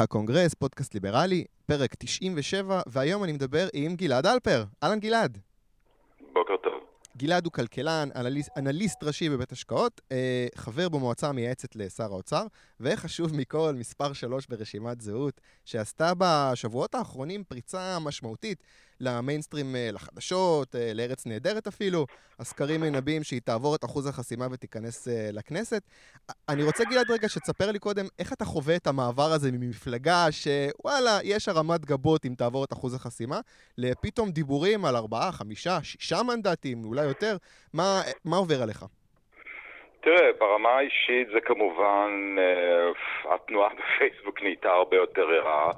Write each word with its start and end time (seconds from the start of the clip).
הקונגרס, 0.00 0.54
פודקאסט 0.54 0.94
ליברלי, 0.94 1.44
פרק 1.66 1.94
97, 1.94 2.80
והיום 2.86 3.24
אני 3.24 3.32
מדבר 3.32 3.68
עם 3.72 3.96
גלעד 3.96 4.26
אלפר. 4.26 4.64
אהלן 4.82 5.00
גלעד. 5.00 5.38
בוקר 6.32 6.56
טוב. 6.62 6.72
גלעד 7.16 7.44
הוא 7.44 7.52
כלכלן, 7.52 8.08
אנליסט, 8.16 8.50
אנליסט 8.56 9.04
ראשי 9.04 9.28
בבית 9.28 9.52
השקעות, 9.52 10.00
אה, 10.12 10.46
חבר 10.54 10.88
במועצה 10.88 11.28
המייעצת 11.28 11.76
לשר 11.76 12.04
האוצר, 12.04 12.46
וחשוב 12.80 13.34
מכל, 13.34 13.74
מספר 13.74 14.12
שלוש 14.12 14.46
ברשימת 14.46 15.00
זהות, 15.00 15.40
שעשתה 15.64 16.12
בשבועות 16.18 16.94
האחרונים 16.94 17.44
פריצה 17.44 17.98
משמעותית 17.98 18.62
למיינסטרים, 19.00 19.66
אה, 19.76 19.88
לחדשות, 19.92 20.74
אה, 20.74 20.90
לארץ 20.94 21.26
נהדרת 21.26 21.66
אפילו. 21.66 22.06
הסקרים 22.38 22.80
מנבאים 22.80 23.22
שהיא 23.22 23.40
תעבור 23.44 23.74
את 23.74 23.84
אחוז 23.84 24.06
החסימה 24.06 24.46
ותיכנס 24.52 25.08
אה, 25.08 25.28
לכנסת. 25.32 25.82
אני 26.48 26.62
רוצה, 26.62 26.84
גלעד, 26.84 27.10
רגע, 27.10 27.28
שתספר 27.28 27.70
לי 27.72 27.78
קודם 27.78 28.04
איך 28.18 28.32
אתה 28.32 28.44
חווה 28.44 28.76
את 28.76 28.86
המעבר 28.86 29.30
הזה 29.34 29.48
ממפלגה 29.52 30.26
שוואלה, 30.30 31.18
יש 31.24 31.48
הרמת 31.48 31.84
גבות 31.84 32.26
אם 32.26 32.34
תעבור 32.38 32.64
את 32.64 32.72
אחוז 32.72 32.94
החסימה, 32.94 33.40
לפתאום 33.78 34.30
דיבורים 34.30 34.84
על 34.84 34.96
ארבעה, 34.96 35.32
חמישה, 35.32 35.78
שישה 35.82 36.22
מנדטים, 36.22 36.84
אולי 36.84 37.04
יותר. 37.04 37.36
מה, 37.74 38.00
מה 38.24 38.36
עובר 38.36 38.62
עליך? 38.62 38.84
תראה, 40.00 40.30
ברמה 40.38 40.68
האישית 40.68 41.28
זה 41.32 41.40
כמובן, 41.40 42.36
התנועה 43.34 43.68
בפייסבוק 43.74 44.42
נהייתה 44.42 44.68
הרבה 44.68 44.96
יותר 44.96 45.28
ערה, 45.28 45.72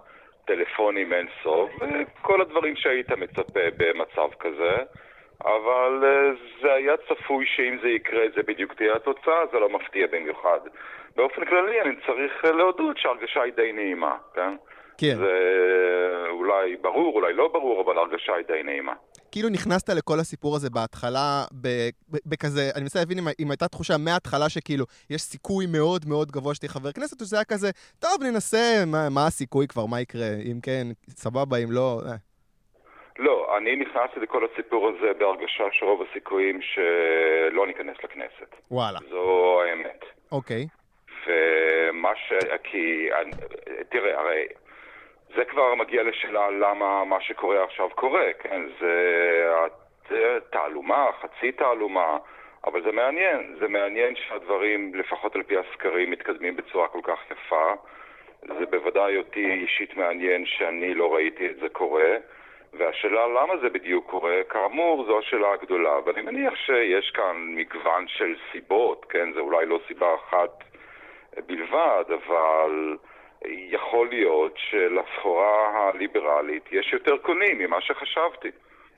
טלפונים 0.51 1.13
אין 1.13 1.27
סוף, 1.43 1.71
וכל 1.81 2.41
הדברים 2.41 2.77
שהיית 2.77 3.11
מצפה 3.11 3.61
במצב 3.77 4.29
כזה, 4.41 4.77
אבל 5.45 6.05
אה, 6.05 6.31
זה 6.63 6.73
היה 6.73 6.97
צפוי 6.97 7.47
שאם 7.47 7.79
זה 7.83 7.89
יקרה 7.89 8.23
זה 8.35 8.43
בדיוק 8.43 8.75
תהיה 8.75 8.97
התוצאה, 8.97 9.47
זה 9.53 9.59
לא 9.59 9.69
מפתיע 9.69 10.07
במיוחד. 10.13 10.61
באופן 11.17 11.45
כללי 11.45 11.81
אני 11.81 11.95
צריך 12.07 12.45
להודות 12.45 12.99
שההרגשה 12.99 13.43
היא 13.43 13.53
די 13.53 13.73
נעימה, 13.73 14.17
כן? 14.35 14.55
כן. 14.99 15.15
זה 15.17 15.35
אולי 16.29 16.77
ברור, 16.77 17.15
אולי 17.15 17.33
לא 17.33 17.49
ברור, 17.49 17.80
אבל 17.85 17.99
ההרגשה 17.99 18.35
היא 18.35 18.45
די 18.46 18.63
נעימה. 18.63 18.95
כאילו 19.33 19.49
נכנסת 19.49 19.89
לכל 19.89 20.19
הסיפור 20.21 20.57
הזה 20.57 20.71
בהתחלה, 20.71 21.45
בכזה, 22.27 22.71
אני 22.75 22.83
מנסה 22.83 22.99
להבין 22.99 23.19
אם, 23.19 23.25
אם 23.41 23.51
הייתה 23.51 23.69
תחושה 23.69 23.95
מההתחלה 23.99 24.49
שכאילו 24.49 24.85
יש 25.11 25.21
סיכוי 25.23 25.67
מאוד 25.67 26.03
מאוד 26.09 26.31
גבוה 26.31 26.55
שתהיה 26.55 26.71
חבר 26.71 26.93
כנסת, 26.93 27.21
או 27.21 27.27
שזה 27.27 27.37
היה 27.37 27.45
כזה, 27.45 27.71
טוב, 28.01 28.23
ננסה, 28.23 28.85
מה, 28.87 29.09
מה 29.11 29.27
הסיכוי 29.27 29.67
כבר, 29.69 29.87
מה 29.87 30.01
יקרה, 30.01 30.31
אם 30.51 30.61
כן, 30.63 30.87
סבבה, 31.09 31.57
אם 31.57 31.73
לא... 31.73 32.01
אה. 32.07 32.17
לא, 33.19 33.57
אני 33.59 33.77
נכנסתי 33.77 34.21
לכל 34.21 34.47
הסיפור 34.53 34.89
הזה 34.89 35.13
בהרגשה 35.19 35.65
שרוב 35.73 36.03
הסיכויים 36.11 36.61
שלא 36.63 37.67
ניכנס 37.67 37.97
לכנסת. 38.05 38.55
וואלה. 38.71 38.99
זו 39.11 39.61
האמת. 39.63 40.05
אוקיי. 40.33 40.67
ומה 41.27 42.13
ש... 42.17 42.33
כי... 42.65 43.09
תראה, 43.89 44.21
הרי 44.21 44.47
זה 45.35 45.45
כבר 45.45 45.75
מגיע 45.75 46.03
לשאלה 46.03 46.51
למה 46.51 47.05
מה 47.05 47.21
שקורה 47.21 47.65
עכשיו 47.65 47.91
קורה, 47.91 48.33
כן? 48.39 48.63
זה 50.09 50.39
תעלומה, 50.51 51.07
חצי 51.21 51.53
תעלומה, 51.53 52.19
אבל 52.65 52.83
זה 52.83 52.93
מעניין. 52.93 53.57
זה 53.59 53.69
מעניין 53.69 54.17
שהדברים, 54.17 54.95
לפחות 54.95 55.37
על 55.37 55.43
פי 55.43 55.57
הסקרים, 55.59 56.11
מתקדמים 56.11 56.57
בצורה 56.57 56.89
כל 56.89 57.01
כך 57.03 57.19
יפה. 57.31 57.73
זה 58.43 58.67
בוודאי 58.67 59.17
אותי 59.17 59.47
אישית 59.53 59.97
מעניין 59.97 60.47
שאני 60.47 60.95
לא 60.95 61.15
ראיתי 61.15 61.47
את 61.47 61.57
זה 61.57 61.69
קורה. 61.69 62.17
והשאלה 62.73 63.27
למה 63.27 63.57
זה 63.57 63.69
בדיוק 63.69 64.11
קורה, 64.11 64.41
כאמור, 64.49 65.05
זו 65.05 65.19
השאלה 65.19 65.53
הגדולה. 65.53 65.99
ואני 66.05 66.23
מניח 66.23 66.55
שיש 66.55 67.11
כאן 67.11 67.37
מגוון 67.37 68.09
של 68.09 68.34
סיבות, 68.53 69.06
כן? 69.09 69.33
זה 69.33 69.41
אולי 69.41 69.67
לא 69.67 69.81
סיבה 69.89 70.15
אחת 70.15 70.65
בלבד, 71.47 72.05
אבל... 72.15 72.97
יכול 73.47 74.09
להיות 74.09 74.55
שלסחורה 74.56 75.88
הליברלית 75.88 76.65
יש 76.72 76.93
יותר 76.93 77.16
קונים 77.16 77.59
ממה 77.59 77.81
שחשבתי. 77.81 78.49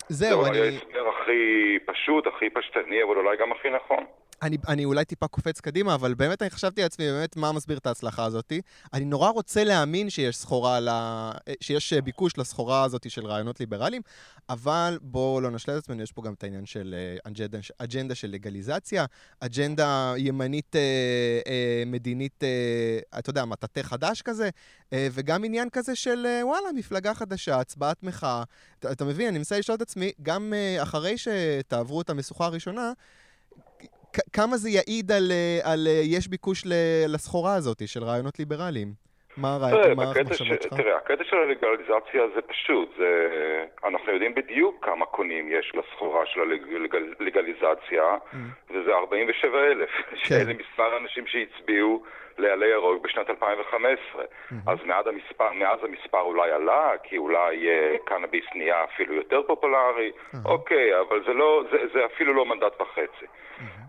זהו, 0.09 0.47
אני... 0.47 0.55
זה 0.55 0.65
ההסבר 0.65 1.09
הכי 1.09 1.79
פשוט, 1.87 2.27
הכי 2.27 2.51
פשטני, 2.51 3.03
אבל 3.03 3.17
אולי 3.17 3.37
גם 3.37 3.53
הכי 3.53 3.71
נכון. 3.71 4.05
אני, 4.43 4.57
אני 4.69 4.85
אולי 4.85 5.05
טיפה 5.05 5.29
קופץ 5.29 5.61
קדימה, 5.61 5.95
אבל 5.95 6.15
באמת 6.15 6.43
אני 6.43 6.51
חשבתי 6.51 6.83
לעצמי, 6.83 7.05
באמת, 7.05 7.37
מה 7.37 7.53
מסביר 7.53 7.79
את 7.79 7.87
ההצלחה 7.87 8.25
הזאת. 8.25 8.53
אני 8.93 9.05
נורא 9.05 9.31
רוצה 9.31 9.65
להאמין 9.65 10.11
שיש 10.11 10.37
סחורה, 10.37 10.81
לה, 10.81 11.33
שיש 11.61 11.93
ביקוש 11.93 12.39
לסחורה 12.39 12.85
הזאת 12.85 13.11
של 13.11 13.27
רעיונות 13.27 13.61
ליברליים, 13.61 14.03
אבל 14.49 14.99
בואו 15.03 15.41
לא 15.41 15.51
נשלה 15.51 15.79
את 15.79 15.83
עצמנו, 15.83 16.03
יש 16.03 16.13
פה 16.13 16.23
גם 16.23 16.33
את 16.33 16.45
העניין 16.45 16.67
של 16.67 16.95
אה, 16.99 17.31
אג'נדה, 17.31 17.59
אג'נדה 17.79 18.15
של 18.15 18.31
לגליזציה, 18.31 19.05
אג'נדה 19.41 20.15
ימנית 20.17 20.77
אה, 20.77 20.81
אה, 21.47 21.83
מדינית, 21.87 22.45
אה, 22.45 23.19
אתה 23.19 23.31
יודע, 23.31 23.45
מטאטא 23.45 23.83
חדש 23.83 24.23
כזה, 24.23 24.51
אה, 24.93 25.09
וגם 25.13 25.45
עניין 25.45 25.71
כזה 25.71 25.97
של, 25.97 26.27
אה, 26.27 26.47
וואלה, 26.47 26.73
מפלגה 26.75 27.15
חדשה, 27.15 27.61
הצבעת 27.61 28.03
מחאה. 28.03 28.43
אתה, 28.79 28.93
אתה 28.93 29.05
מבין, 29.05 29.29
אני 29.29 29.39
מנסה 29.39 29.59
לשאול 29.59 29.77
את 29.77 29.83
עצמי, 29.83 30.13
גם 30.23 30.53
אה, 30.55 30.83
אחרי 30.83 31.15
שתעברו 31.19 32.01
את 32.01 32.11
המשוכה 32.11 32.47
הראשונה, 32.47 32.93
כמה 34.33 34.57
זה 34.57 34.71
יעיד 34.71 35.13
על, 35.13 35.33
אה, 35.33 35.73
על 35.73 35.87
אה, 35.87 36.01
יש 36.05 36.29
ביקוש 36.29 36.63
לסחורה 37.09 37.55
הזאת 37.55 37.89
של 37.89 38.05
רעיונות 38.05 38.39
ליברליים? 38.39 38.89
מה 39.37 39.57
המחשבות 39.57 40.63
שלך? 40.63 40.75
תראה, 40.75 40.97
הקטע 40.97 41.25
של 41.25 41.37
הלגליזציה 41.37 42.23
זה 42.35 42.43
פשוט, 42.43 42.95
זה, 42.99 43.29
אנחנו 43.85 44.13
יודעים 44.13 44.35
בדיוק 44.35 44.85
כמה 44.85 45.07
קונים 45.07 45.49
יש 45.53 45.73
לסחורה 45.75 46.27
של 46.27 46.41
הלגליזציה, 47.21 48.03
mm. 48.33 48.37
וזה 48.71 48.95
47 48.95 49.59
אלף, 49.65 49.91
כן. 49.91 50.17
שאלה 50.25 50.53
מספר 50.55 50.95
האנשים 50.95 51.27
שהצביעו 51.27 52.03
לעלי 52.39 52.67
ירוק 52.67 53.05
בשנת 53.05 53.31
2015. 53.31 54.23
Mm-hmm. 54.23 54.55
אז 54.67 54.79
מאז 54.87 55.07
המספר, 55.07 55.53
מאז 55.53 55.79
המספר 55.85 56.21
אולי 56.21 56.51
עלה, 56.51 56.91
כי 57.03 57.19
אולי 57.19 57.67
uh, 57.67 57.99
קנאביס 58.05 58.45
נהיה 58.55 58.85
אפילו 58.85 59.15
יותר 59.15 59.43
פופולרי. 59.47 60.13
אוקיי, 60.45 61.01
אבל 61.01 61.25
זה, 61.27 61.33
לא, 61.33 61.65
זה, 61.71 61.79
זה 61.93 62.07
אפילו 62.07 62.35
לא 62.35 62.47
מנדט 62.47 62.81
וחצי. 62.81 63.27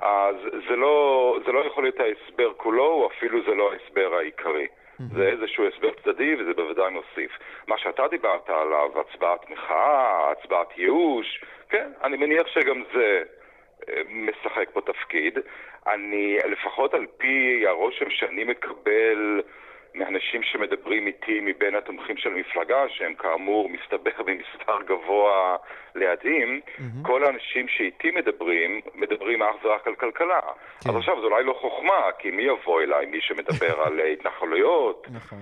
אז 0.03 0.35
זה 0.69 0.75
לא, 0.75 1.37
זה 1.45 1.51
לא 1.51 1.59
יכול 1.59 1.83
להיות 1.83 1.99
ההסבר 1.99 2.53
כולו, 2.57 2.85
או 2.85 3.07
אפילו 3.07 3.39
זה 3.45 3.55
לא 3.55 3.71
ההסבר 3.73 4.15
העיקרי. 4.15 4.67
Mm-hmm. 4.67 5.03
זה 5.15 5.27
איזשהו 5.27 5.67
הסבר 5.67 5.91
צדדי 6.03 6.35
וזה 6.35 6.53
בוודאי 6.53 6.91
מוסיף. 6.91 7.31
מה 7.67 7.77
שאתה 7.77 8.07
דיברת 8.07 8.49
עליו, 8.49 8.89
הצבעת 8.99 9.49
מחאה, 9.49 10.31
הצבעת 10.31 10.77
ייאוש, 10.77 11.41
כן, 11.69 11.91
אני 12.03 12.17
מניח 12.17 12.47
שגם 12.47 12.83
זה 12.93 13.23
אה, 13.89 14.01
משחק 14.09 14.69
פה 14.73 14.81
תפקיד. 14.81 15.39
אני, 15.87 16.37
לפחות 16.45 16.93
על 16.93 17.05
פי 17.17 17.63
הרושם 17.67 18.09
שאני 18.09 18.43
מקבל 18.43 19.41
מאנשים 19.95 20.43
שמדברים 20.43 21.07
איתי 21.07 21.39
מבין 21.41 21.75
התומכים 21.75 22.17
של 22.17 22.29
המפלגה, 22.29 22.83
שהם 22.89 23.13
כאמור 23.13 23.69
מסתבך 23.69 24.19
במספר 24.25 24.81
גבוה 24.87 25.55
לידים, 25.95 26.61
mm-hmm. 26.65 26.81
כל 27.07 27.23
האנשים 27.23 27.67
שאיתי 27.67 28.11
מדברים, 28.11 28.81
מדברים 28.95 29.43
אך 29.43 29.55
ורק 29.65 29.87
על 29.87 29.95
כלכלה. 29.95 30.39
כן. 30.83 30.89
אז 30.89 30.95
עכשיו 30.95 31.21
זו 31.21 31.27
אולי 31.27 31.43
לא 31.43 31.57
חוכמה, 31.61 32.11
כי 32.19 32.31
מי 32.31 32.43
יבוא 32.43 32.81
אליי? 32.81 33.05
מי 33.05 33.21
שמדבר 33.21 33.81
על 33.85 33.99
התנחלויות. 33.99 35.07
נכון. 35.13 35.39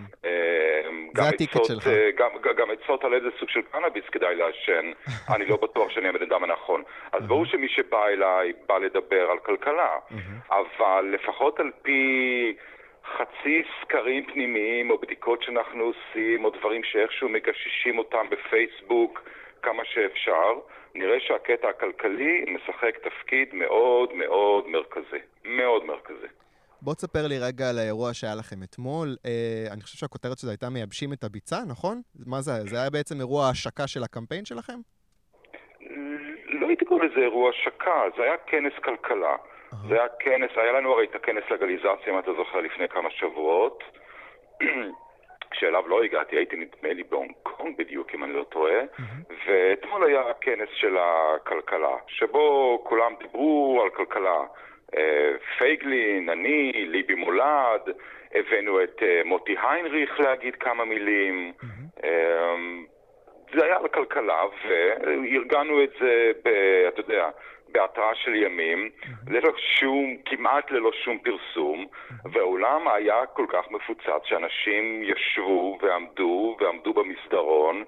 זה 1.14 1.30
הטיקט 1.30 1.66
שלך. 1.66 1.88
אה, 1.88 2.10
גם, 2.18 2.30
גם 2.58 2.68
עצות 2.72 3.04
על 3.04 3.14
איזה 3.14 3.28
סוג 3.40 3.50
של 3.50 3.62
קנאביס 3.62 4.06
כדאי 4.12 4.36
לעשן, 4.36 4.92
אני 5.36 5.46
לא 5.46 5.58
בטוח 5.58 5.90
שאני 5.90 6.10
הבן 6.10 6.24
אדם 6.24 6.44
הנכון. 6.44 6.84
אז 7.12 7.24
ברור 7.28 7.46
שמי 7.46 7.68
שבא 7.70 8.08
אליי 8.08 8.54
בא 8.68 8.78
לדבר 8.78 9.32
על 9.32 9.40
כלכלה, 9.40 9.96
אבל 10.52 11.06
לפחות 11.14 11.60
על 11.60 11.72
פי... 11.82 12.54
חצי 13.06 13.64
סקרים 13.82 14.26
פנימיים 14.26 14.92
או 14.92 14.98
בדיקות 14.98 15.44
שאנחנו 15.44 15.84
עושים 15.84 16.46
או 16.46 16.50
דברים 16.50 16.84
שאיכשהו 16.84 17.30
מגששים 17.30 17.98
אותם 17.98 18.26
בפייסבוק 18.30 19.30
כמה 19.62 19.84
שאפשר, 19.86 20.54
נראה 20.96 21.20
שהקטע 21.20 21.70
הכלכלי 21.70 22.46
משחק 22.48 22.98
תפקיד 22.98 23.48
מאוד 23.54 24.14
מאוד 24.14 24.68
מרכזי. 24.68 25.22
מאוד 25.46 25.86
מרכזי. 25.86 26.28
בוא 26.82 26.94
תספר 26.94 27.28
לי 27.28 27.40
רגע 27.40 27.70
על 27.70 27.78
האירוע 27.78 28.14
שהיה 28.14 28.36
לכם 28.36 28.64
אתמול. 28.64 29.16
אה, 29.26 29.74
אני 29.74 29.82
חושב 29.82 29.98
שהכותרת 29.98 30.38
שלה 30.38 30.52
הייתה 30.52 30.70
מייבשים 30.70 31.14
את 31.14 31.24
הביצה, 31.24 31.58
נכון? 31.70 32.02
מה 32.26 32.42
זה 32.42 32.52
היה? 32.52 32.64
זה 32.64 32.78
היה 32.82 32.90
בעצם 32.90 33.16
אירוע 33.20 33.50
השקה 33.50 33.88
של 33.88 34.04
הקמפיין 34.04 34.46
שלכם? 34.46 34.80
לא 36.48 36.68
הייתי 36.68 36.86
קורא 36.86 37.06
לזה 37.06 37.20
אירוע 37.20 37.50
השקה, 37.50 38.04
זה 38.18 38.24
היה 38.24 38.38
כנס 38.38 38.74
כלכלה. 38.84 39.36
זה 39.88 39.96
היה 39.96 40.08
כנס, 40.20 40.52
היה 40.56 40.72
לנו 40.72 40.94
הרי 40.94 41.06
את 41.06 41.16
הכנס 41.16 41.44
לגליזציה, 41.52 42.14
אם 42.14 42.20
אתה 42.20 42.34
זוכר, 42.34 42.60
לפני 42.62 42.88
כמה 42.88 43.10
שבועות, 43.12 43.84
שאליו 45.54 45.88
לא 45.88 46.04
הגעתי, 46.04 46.36
הייתי 46.36 46.56
נדמה 46.56 46.94
לי 46.94 47.04
בהונג 47.04 47.32
קונג 47.44 47.78
בדיוק, 47.78 48.16
אם 48.16 48.24
אני 48.24 48.34
לא 48.34 48.44
טועה, 48.44 48.82
ואתמול 49.46 50.04
היה 50.04 50.22
הכנס 50.30 50.70
של 50.74 50.98
הכלכלה, 51.00 51.96
שבו 52.08 52.80
כולם 52.84 53.14
דיברו 53.20 53.82
על 53.84 53.90
כלכלה. 53.90 54.38
אה, 54.98 55.32
פייגלין, 55.58 56.30
אני, 56.30 56.72
ליבי 56.74 57.16
מולד, 57.16 57.82
הבאנו 58.36 58.84
את 58.84 59.04
אה, 59.04 59.22
מוטי 59.26 59.56
היינריך 59.62 60.20
להגיד 60.20 60.56
כמה 60.56 60.86
מילים. 60.86 61.54
אה, 62.04 62.56
זה 63.54 63.66
היה 63.66 63.78
על 63.78 63.86
הכלכלה, 63.86 64.44
וארגנו 64.68 65.84
את 65.84 65.90
זה, 66.00 66.32
ב, 66.44 66.50
אתה 66.88 67.00
יודע, 67.00 67.30
בהתראה 67.72 68.16
של 68.16 68.36
ימים, 68.36 68.90
ללא 69.28 69.52
שום, 69.58 70.18
כמעט 70.26 70.72
ללא 70.72 70.92
שום 71.04 71.18
פרסום, 71.18 71.86
והאולם 72.32 72.88
היה 72.88 73.26
כל 73.26 73.46
כך 73.50 73.72
מפוצץ 73.72 74.24
שאנשים 74.26 75.04
ישבו 75.04 75.78
ועמדו, 75.82 76.58
ועמדו 76.60 76.94
במסדרון, 76.94 77.84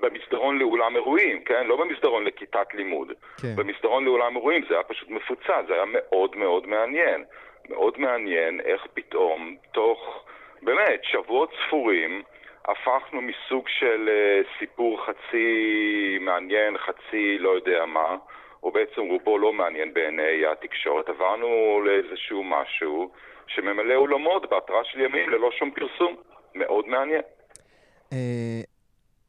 במסדרון 0.00 0.58
לאולם 0.58 0.96
אירועים, 0.96 1.44
כן? 1.44 1.66
לא 1.66 1.76
במסדרון 1.76 2.24
לכיתת 2.24 2.74
לימוד. 2.74 3.12
כן. 3.42 3.56
במסדרון 3.56 4.04
לאולם 4.04 4.36
אירועים 4.36 4.62
זה 4.68 4.74
היה 4.74 4.82
פשוט 4.82 5.10
מפוצץ, 5.10 5.64
זה 5.68 5.74
היה 5.74 5.84
מאוד 5.86 6.36
מאוד 6.36 6.66
מעניין. 6.66 7.24
מאוד 7.70 7.98
מעניין 7.98 8.60
איך 8.60 8.86
פתאום, 8.94 9.56
תוך, 9.72 10.24
באמת, 10.62 11.00
שבועות 11.04 11.50
ספורים, 11.66 12.22
הפכנו 12.64 13.20
מסוג 13.22 13.68
של 13.68 14.08
uh, 14.08 14.58
סיפור 14.58 15.06
חצי 15.06 16.18
מעניין, 16.20 16.78
חצי 16.78 17.38
לא 17.38 17.50
יודע 17.50 17.86
מה, 17.86 18.16
או 18.62 18.72
בעצם 18.72 19.00
רובו 19.00 19.38
לא 19.38 19.52
מעניין 19.52 19.94
בעיני 19.94 20.46
התקשורת. 20.52 21.08
עברנו 21.08 21.80
לאיזשהו 21.84 22.44
משהו 22.44 23.12
שממלא 23.46 23.94
אולמות 23.94 24.50
בהתראה 24.50 24.84
של 24.84 25.00
ימים 25.00 25.30
ללא 25.30 25.50
שום 25.58 25.70
פרסום. 25.70 26.16
מאוד 26.54 26.88
מעניין. 26.88 27.22
אה, 28.12 28.60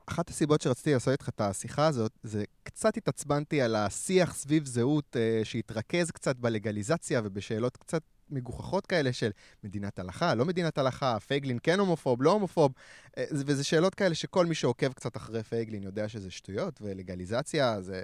אחת 0.10 0.30
הסיבות 0.30 0.62
שרציתי 0.62 0.94
לעשות 0.94 1.12
איתך 1.12 1.30
את 1.30 1.42
השיחה 1.42 1.88
הזאת, 1.88 2.12
זה 2.24 2.44
קצת 2.64 2.98
התעצבנתי 2.98 3.62
על 3.62 3.76
השיח 3.76 4.34
סביב 4.36 4.66
זהות 4.66 5.18
אה, 5.18 5.42
שהתרכז 5.44 6.12
קצת 6.12 6.36
בלגליזציה 6.36 7.22
ובשאלות 7.24 7.78
קצת 7.78 8.02
מגוחכות 8.30 8.86
כאלה 8.86 9.14
של 9.14 9.30
מדינת 9.64 10.00
הלכה, 10.00 10.36
לא 10.36 10.46
מדינת 10.46 10.78
הלכה, 10.78 11.20
פייגלין 11.20 11.58
כן 11.64 11.80
הומופוב, 11.80 12.24
לא 12.24 12.32
הומופוב, 12.32 12.74
אה, 13.18 13.24
וזה 13.32 13.64
שאלות 13.64 13.96
כאלה 13.96 14.16
שכל 14.16 14.46
מי 14.46 14.56
שעוקב 14.56 14.94
קצת 14.94 15.18
אחרי 15.18 15.44
פייגלין 15.44 15.84
יודע 15.84 16.08
שזה 16.08 16.32
שטויות, 16.32 16.80
ולגליזציה 16.82 17.82
זה 17.82 18.02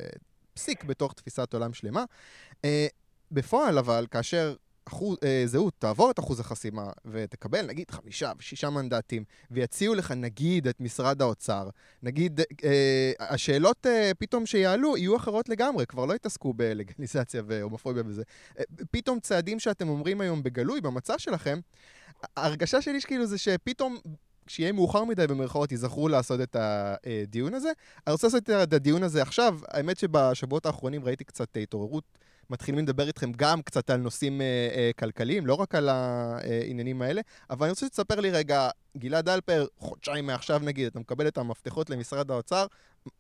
פסיק 0.59 0.83
בתוך 0.83 1.13
תפיסת 1.13 1.53
עולם 1.53 1.73
שלמה. 1.73 2.03
אה, 2.65 2.87
בפועל 3.31 3.77
אבל, 3.77 4.07
כאשר 4.11 4.55
אחוז, 4.85 5.17
אה, 5.23 5.43
זהות 5.45 5.73
תעבור 5.79 6.11
את 6.11 6.19
אחוז 6.19 6.39
החסימה 6.39 6.91
ותקבל 7.05 7.65
נגיד 7.65 7.91
חמישה 7.91 8.31
ושישה 8.37 8.69
מנדטים 8.69 9.23
ויציעו 9.51 9.95
לך 9.95 10.11
נגיד 10.11 10.67
את 10.67 10.81
משרד 10.81 11.21
האוצר, 11.21 11.69
נגיד 12.03 12.41
אה, 12.63 13.11
השאלות 13.19 13.87
אה, 13.87 14.11
פתאום 14.19 14.45
שיעלו 14.45 14.97
יהיו 14.97 15.15
אחרות 15.15 15.49
לגמרי, 15.49 15.85
כבר 15.85 16.05
לא 16.05 16.13
יתעסקו 16.13 16.53
בלגליזציה 16.53 17.41
והומופוביה 17.45 18.03
וזה. 18.05 18.23
אה, 18.59 18.63
פתאום 18.91 19.19
צעדים 19.19 19.59
שאתם 19.59 19.89
אומרים 19.89 20.21
היום 20.21 20.43
בגלוי, 20.43 20.81
במצע 20.81 21.19
שלכם, 21.19 21.59
ההרגשה 22.37 22.81
שלי 22.81 23.01
שכאילו 23.01 23.25
זה 23.25 23.37
שפתאום 23.37 23.97
כשיהיה 24.49 24.71
מאוחר 24.71 25.03
מדי 25.03 25.27
במרכאות, 25.29 25.71
ייזכרו 25.71 26.07
לעשות 26.07 26.39
את 26.41 26.55
הדיון 26.59 27.53
הזה. 27.53 27.69
אני 28.07 28.13
רוצה 28.13 28.27
לעשות 28.27 28.43
את 28.49 28.73
הדיון 28.73 29.03
הזה 29.03 29.21
עכשיו. 29.21 29.53
האמת 29.73 29.97
שבשבועות 29.97 30.65
האחרונים 30.65 31.01
ראיתי 31.05 31.23
קצת 31.23 31.57
התעוררות 31.57 32.03
מתחילים 32.49 32.83
לדבר 32.83 33.03
איתכם 33.07 33.31
גם 33.37 33.57
קצת 33.65 33.89
על 33.89 33.97
נושאים 33.97 34.41
אה, 34.41 34.45
אה, 34.77 34.89
כלכליים, 34.99 35.45
לא 35.45 35.55
רק 35.61 35.75
על 35.75 35.89
העניינים 35.89 37.01
האלה, 37.01 37.21
אבל 37.49 37.63
אני 37.63 37.69
רוצה 37.69 37.85
שתספר 37.85 38.19
לי 38.19 38.29
רגע, 38.39 38.59
גלעד 38.97 39.29
אלפר, 39.29 39.61
חודשיים 39.77 40.25
מעכשיו 40.27 40.59
נגיד, 40.67 40.85
אתה 40.87 40.99
מקבל 40.99 41.27
את 41.27 41.37
המפתחות 41.37 41.89
למשרד 41.89 42.31
האוצר, 42.31 42.65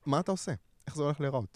מה 0.07 0.19
אתה 0.19 0.31
עושה? 0.31 0.51
איך 0.87 0.95
זה 0.95 1.03
הולך 1.03 1.21
להיראות? 1.21 1.53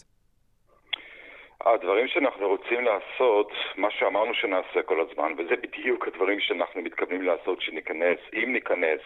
הדברים 1.66 2.08
שאנחנו 2.08 2.48
רוצים 2.48 2.80
לעשות, 2.84 3.50
מה 3.76 3.88
שאמרנו 3.90 4.34
שנעשה 4.34 4.82
כל 4.86 4.98
הזמן, 5.00 5.32
וזה 5.38 5.56
בדיוק 5.62 6.08
הדברים 6.08 6.40
שאנחנו 6.40 6.82
מתכוונים 6.82 7.22
לעשות 7.22 7.58
כשניכנס, 7.58 8.18
אם 8.34 8.52
ניכנס 8.52 9.00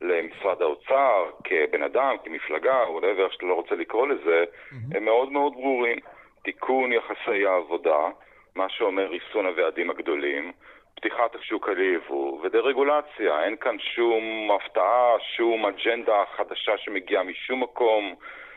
למשרד 0.00 0.62
האוצר, 0.62 1.30
כבן 1.44 1.82
אדם, 1.82 2.16
כמפלגה, 2.24 2.82
או 2.82 3.00
whatever 3.00 3.32
שאתה 3.32 3.46
לא 3.46 3.54
רוצה 3.54 3.74
לקרוא 3.74 4.06
לזה, 4.08 4.44
mm-hmm. 4.44 4.96
הם 4.96 5.04
מאוד 5.04 5.32
מאוד 5.32 5.52
ברורים. 5.52 5.98
תיקון 6.42 6.92
יחסי 6.92 7.46
העבודה, 7.46 8.08
מה 8.54 8.68
שאומר 8.68 9.06
ריסון 9.06 9.46
הוועדים 9.46 9.90
הגדולים, 9.90 10.52
פתיחת 10.94 11.34
השוק 11.34 11.68
יבוא 11.94 12.40
ודה-רגולציה. 12.42 13.44
אין 13.44 13.56
כאן 13.56 13.78
שום 13.78 14.50
הפתעה, 14.50 15.14
שום 15.36 15.66
אג'נדה 15.66 16.24
חדשה 16.36 16.78
שמגיעה 16.78 17.22
משום 17.22 17.62
מקום, 17.62 18.14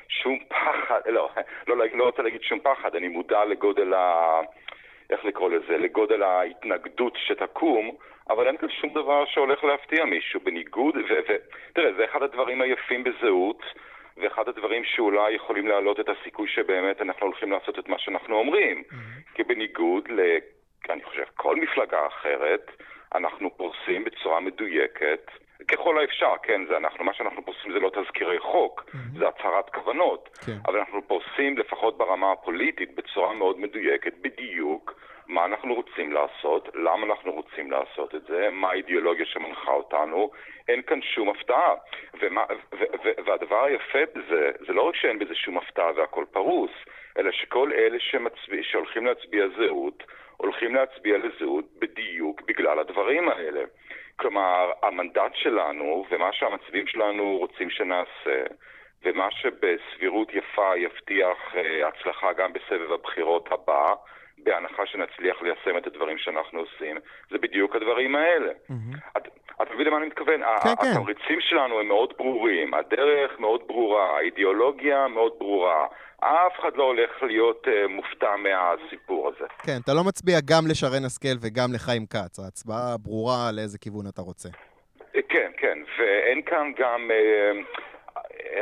שום 0.09 0.39
פחד, 0.47 1.01
לא, 1.05 1.29
לא, 1.67 1.85
לא 1.93 2.03
רוצה 2.03 2.21
להגיד 2.21 2.41
שום 2.41 2.59
פחד, 2.59 2.95
אני 2.95 3.07
מודע 3.07 3.45
לגודל 3.45 3.93
ה... 3.93 4.39
איך 5.09 5.25
לקרוא 5.25 5.49
לזה? 5.49 5.77
לגודל 5.77 6.23
ההתנגדות 6.23 7.13
שתקום, 7.17 7.91
אבל 8.29 8.47
אין 8.47 8.57
כאן 8.57 8.69
שום 8.69 8.93
דבר 8.93 9.25
שהולך 9.25 9.63
להפתיע 9.63 10.05
מישהו. 10.05 10.39
בניגוד, 10.39 10.95
ותראה, 10.97 11.93
זה 11.97 12.05
אחד 12.05 12.23
הדברים 12.23 12.61
היפים 12.61 13.03
בזהות. 13.03 13.63
ואחד 14.17 14.47
הדברים 14.47 14.83
שאולי 14.85 15.31
יכולים 15.31 15.67
להעלות 15.67 15.99
את 15.99 16.09
הסיכוי 16.09 16.47
שבאמת 16.47 17.01
אנחנו 17.01 17.25
הולכים 17.25 17.51
לעשות 17.51 17.79
את 17.79 17.89
מה 17.89 17.99
שאנחנו 17.99 18.35
אומרים. 18.35 18.83
Mm-hmm. 18.89 19.33
כי 19.35 19.43
בניגוד 19.43 20.07
ל... 20.11 20.37
אני 20.89 21.03
חושב, 21.03 21.23
כל 21.35 21.55
מפלגה 21.55 22.07
אחרת, 22.07 22.71
אנחנו 23.15 23.57
פורסים 23.57 24.03
בצורה 24.03 24.39
מדויקת, 24.39 25.31
ככל 25.67 25.99
האפשר, 25.99 26.33
כן, 26.43 26.61
זה 26.69 26.77
אנחנו, 26.77 27.03
מה 27.03 27.13
שאנחנו 27.13 27.45
פורסים 27.45 27.73
זה 27.73 27.79
לא 27.79 27.89
תזכירי 27.89 28.39
חוק, 28.39 28.85
mm-hmm. 28.87 29.19
זה 29.19 29.27
הצהרת 29.27 29.69
כוונות, 29.69 30.37
כן. 30.45 30.57
אבל 30.67 30.79
אנחנו 30.79 31.07
פורסים 31.07 31.57
לפחות 31.57 31.97
ברמה 31.97 32.31
הפוליטית 32.31 32.95
בצורה 32.95 33.33
מאוד 33.33 33.59
מדויקת, 33.59 34.13
בדיוק, 34.21 34.86
מה 35.27 35.45
אנחנו 35.45 35.73
רוצים 35.73 36.13
לעשות, 36.13 36.69
למה 36.73 37.05
אנחנו 37.05 37.31
רוצים 37.31 37.71
לעשות 37.71 38.15
את 38.15 38.21
זה, 38.27 38.49
מה 38.51 38.69
האידיאולוגיה 38.69 39.25
שמנחה 39.25 39.71
אותנו, 39.71 40.31
אין 40.67 40.81
כאן 40.81 41.01
שום 41.01 41.29
הפתעה. 41.29 41.73
ומה, 42.21 42.45
ו, 42.73 42.83
ו, 43.03 43.09
והדבר 43.25 43.63
היפה 43.63 43.99
בזה, 44.15 44.51
זה 44.67 44.73
לא 44.73 44.81
רק 44.81 44.95
שאין 44.95 45.19
בזה 45.19 45.35
שום 45.35 45.57
הפתעה 45.57 45.91
והכל 45.95 46.25
פרוס, 46.31 46.71
אלא 47.17 47.31
שכל 47.31 47.71
אלה 47.73 47.99
שמצביע, 47.99 48.63
שהולכים 48.63 49.05
להצביע 49.05 49.45
זהות, 49.57 50.03
הולכים 50.37 50.75
להצביע 50.75 51.17
לזהות 51.17 51.65
בדיוק 51.79 52.41
בגלל 52.41 52.79
הדברים 52.79 53.29
האלה. 53.29 53.63
כלומר, 54.15 54.71
המנדט 54.83 55.35
שלנו 55.35 56.05
ומה 56.09 56.33
שהמצביעים 56.33 56.87
שלנו 56.87 57.37
רוצים 57.37 57.69
שנעשה, 57.69 58.43
ומה 59.03 59.31
שבסבירות 59.31 60.33
יפה 60.33 60.77
יבטיח 60.77 61.37
uh, 61.53 61.87
הצלחה 61.87 62.33
גם 62.33 62.53
בסבב 62.53 62.91
הבחירות 62.91 63.51
הבא, 63.51 63.93
בהנחה 64.43 64.85
שנצליח 64.85 65.41
ליישם 65.41 65.77
את 65.77 65.87
הדברים 65.87 66.17
שאנחנו 66.17 66.59
עושים, 66.59 66.97
זה 67.31 67.37
בדיוק 67.37 67.75
הדברים 67.75 68.15
האלה. 68.15 68.51
Mm-hmm. 68.69 69.19
אתה 69.61 69.73
מבין 69.73 69.87
למה 69.87 69.97
אני 69.97 70.05
מתכוון? 70.05 70.41
כן, 70.63 70.69
כן. 70.81 70.87
התמריצים 70.91 71.41
שלנו 71.41 71.79
הם 71.79 71.87
מאוד 71.87 72.13
ברורים, 72.17 72.73
הדרך 72.73 73.39
מאוד 73.39 73.61
ברורה, 73.67 74.17
האידיאולוגיה 74.17 75.07
מאוד 75.07 75.33
ברורה. 75.39 75.87
אף 76.19 76.59
אחד 76.59 76.75
לא 76.75 76.83
הולך 76.83 77.23
להיות 77.23 77.67
uh, 77.67 77.87
מופתע 77.87 78.35
מהסיפור 78.35 79.27
הזה. 79.27 79.45
כן, 79.63 79.77
אתה 79.83 79.93
לא 79.93 80.03
מצביע 80.03 80.39
גם 80.45 80.63
לשרן 80.69 81.05
השכל 81.05 81.37
וגם 81.41 81.69
לחיים 81.73 82.05
כץ. 82.05 82.39
ההצבעה 82.39 82.97
ברורה 82.97 83.51
לאיזה 83.55 83.77
כיוון 83.77 84.05
אתה 84.13 84.21
רוצה. 84.21 84.49
כן, 85.29 85.51
כן, 85.57 85.77
ואין 85.99 86.41
כאן 86.41 86.71
גם... 86.77 87.11
Uh, 87.11 87.79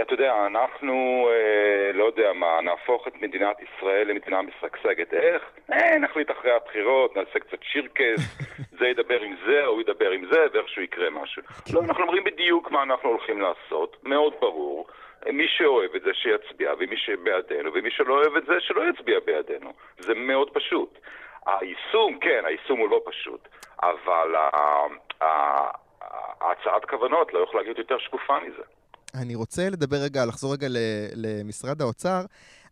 אתה 0.01 0.13
יודע, 0.13 0.45
אנחנו, 0.45 1.27
אה, 1.31 1.91
לא 1.93 2.03
יודע 2.03 2.33
מה, 2.33 2.61
נהפוך 2.61 3.07
את 3.07 3.21
מדינת 3.21 3.57
ישראל 3.61 4.07
למדינה 4.07 4.41
משגשגת. 4.41 5.13
איך? 5.13 5.43
אה, 5.73 5.97
נחליט 5.99 6.31
אחרי 6.31 6.51
הבחירות, 6.51 7.15
נעשה 7.17 7.39
קצת 7.39 7.63
שירקס, 7.63 8.37
זה 8.79 8.87
ידבר 8.87 9.21
עם 9.21 9.35
זה, 9.45 9.65
הוא 9.65 9.81
ידבר 9.81 10.11
עם 10.11 10.25
זה, 10.31 10.45
ואיכשהו 10.53 10.81
יקרה 10.81 11.09
משהו. 11.09 11.41
לא, 11.73 11.81
אנחנו 11.81 12.03
אומרים 12.03 12.23
בדיוק 12.23 12.71
מה 12.71 12.83
אנחנו 12.83 13.09
הולכים 13.09 13.41
לעשות, 13.41 13.97
מאוד 14.03 14.33
ברור. 14.39 14.87
מי 15.31 15.47
שאוהב 15.47 15.95
את 15.95 16.01
זה 16.01 16.13
שיצביע, 16.13 16.73
ומי 16.79 16.97
שבעדנו, 16.97 17.73
ומי 17.73 17.91
שלא 17.91 18.13
אוהב 18.13 18.35
את 18.35 18.45
זה 18.45 18.53
שלא 18.59 18.81
יצביע 18.89 19.19
בעדנו. 19.25 19.73
זה 19.99 20.13
מאוד 20.13 20.49
פשוט. 20.49 20.99
היישום, 21.45 22.19
כן, 22.19 22.41
היישום 22.45 22.79
הוא 22.79 22.89
לא 22.89 23.01
פשוט, 23.05 23.47
אבל 23.83 24.35
ההצעת 26.41 26.85
כוונות 26.85 27.33
לא 27.33 27.39
יכולה 27.39 27.63
להיות 27.63 27.77
יותר 27.77 27.97
שקופה 27.97 28.39
מזה. 28.39 28.63
אני 29.15 29.35
רוצה 29.35 29.69
לדבר 29.69 29.97
רגע, 29.97 30.25
לחזור 30.25 30.53
רגע 30.53 30.67
למשרד 31.15 31.81
האוצר. 31.81 32.25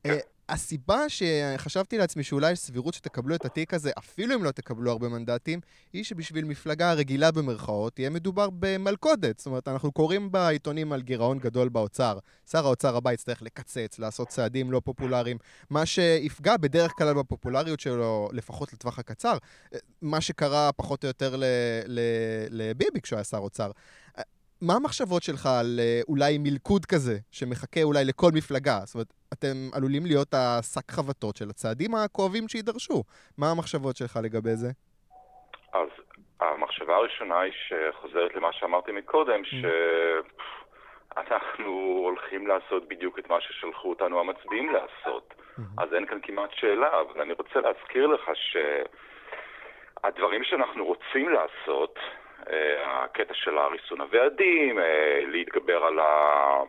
כן. 0.03 0.17
הסיבה 0.49 0.99
שחשבתי 1.07 1.97
לעצמי 1.97 2.23
שאולי 2.23 2.51
יש 2.51 2.59
סבירות 2.59 2.93
שתקבלו 2.93 3.35
את 3.35 3.45
התיק 3.45 3.73
הזה, 3.73 3.91
אפילו 3.97 4.35
אם 4.35 4.43
לא 4.43 4.51
תקבלו 4.51 4.91
הרבה 4.91 5.09
מנדטים, 5.09 5.59
היא 5.93 6.03
שבשביל 6.03 6.45
מפלגה 6.45 6.93
רגילה 6.93 7.31
במרכאות, 7.31 7.99
יהיה 7.99 8.09
מדובר 8.09 8.49
במלכודת. 8.59 9.37
זאת 9.37 9.45
אומרת, 9.45 9.67
אנחנו 9.67 9.91
קוראים 9.91 10.31
בעיתונים 10.31 10.93
על 10.93 11.01
גירעון 11.01 11.39
גדול 11.39 11.69
באוצר. 11.69 12.19
שר 12.51 12.65
האוצר 12.65 12.95
הבא 12.95 13.13
יצטרך 13.13 13.41
לקצץ, 13.41 13.99
לעשות 13.99 14.27
צעדים 14.27 14.71
לא 14.71 14.81
פופולריים, 14.85 15.37
מה 15.69 15.85
שיפגע 15.85 16.57
בדרך 16.57 16.91
כלל 16.91 17.13
בפופולריות 17.13 17.79
שלו, 17.79 18.29
לפחות 18.33 18.73
לטווח 18.73 18.99
הקצר. 18.99 19.37
מה 20.01 20.21
שקרה 20.21 20.71
פחות 20.71 21.03
או 21.03 21.07
יותר 21.07 21.35
לביבי 22.49 23.01
כשהוא 23.01 23.17
היה 23.17 23.23
שר 23.23 23.37
אוצר. 23.37 23.71
מה 24.61 24.73
המחשבות 24.73 25.23
שלך 25.23 25.45
על 25.59 25.79
אה, 25.79 26.01
אולי 26.07 26.37
מלכוד 26.39 26.85
כזה, 26.85 27.17
שמחכה 27.31 27.83
אולי 27.83 28.05
לכל 28.05 28.31
מפלגה? 28.35 28.79
זאת 28.85 28.95
אומרת, 28.95 29.13
אתם 29.33 29.55
עלולים 29.73 30.05
להיות 30.05 30.33
השק 30.33 30.91
חבטות 30.91 31.35
של 31.35 31.49
הצעדים 31.49 31.95
הכואבים 31.95 32.47
שיידרשו. 32.47 33.03
מה 33.37 33.51
המחשבות 33.51 33.95
שלך 33.97 34.19
לגבי 34.23 34.55
זה? 34.55 34.67
אז 35.73 35.89
המחשבה 36.39 36.95
הראשונה 36.95 37.39
היא 37.39 37.53
שחוזרת 37.67 38.35
למה 38.35 38.53
שאמרתי 38.53 38.91
מקודם, 38.91 39.41
mm. 39.41 39.45
שאנחנו 41.15 41.71
הולכים 42.03 42.47
לעשות 42.47 42.87
בדיוק 42.87 43.19
את 43.19 43.29
מה 43.29 43.41
ששלחו 43.41 43.89
אותנו 43.89 44.19
המצביעים 44.19 44.69
לעשות. 44.69 45.33
Mm-hmm. 45.33 45.83
אז 45.83 45.93
אין 45.93 46.05
כאן 46.05 46.19
כמעט 46.23 46.49
שאלה, 46.53 47.01
אבל 47.01 47.21
אני 47.21 47.33
רוצה 47.33 47.59
להזכיר 47.59 48.07
לך 48.07 48.31
שהדברים 50.03 50.43
שאנחנו 50.43 50.85
רוצים 50.85 51.29
לעשות 51.29 51.99
הקטע 52.85 53.33
של 53.33 53.57
הריסון 53.57 54.01
הוועדים, 54.01 54.79
להתגבר 55.27 55.85
על, 55.85 55.99
ה, 55.99 56.59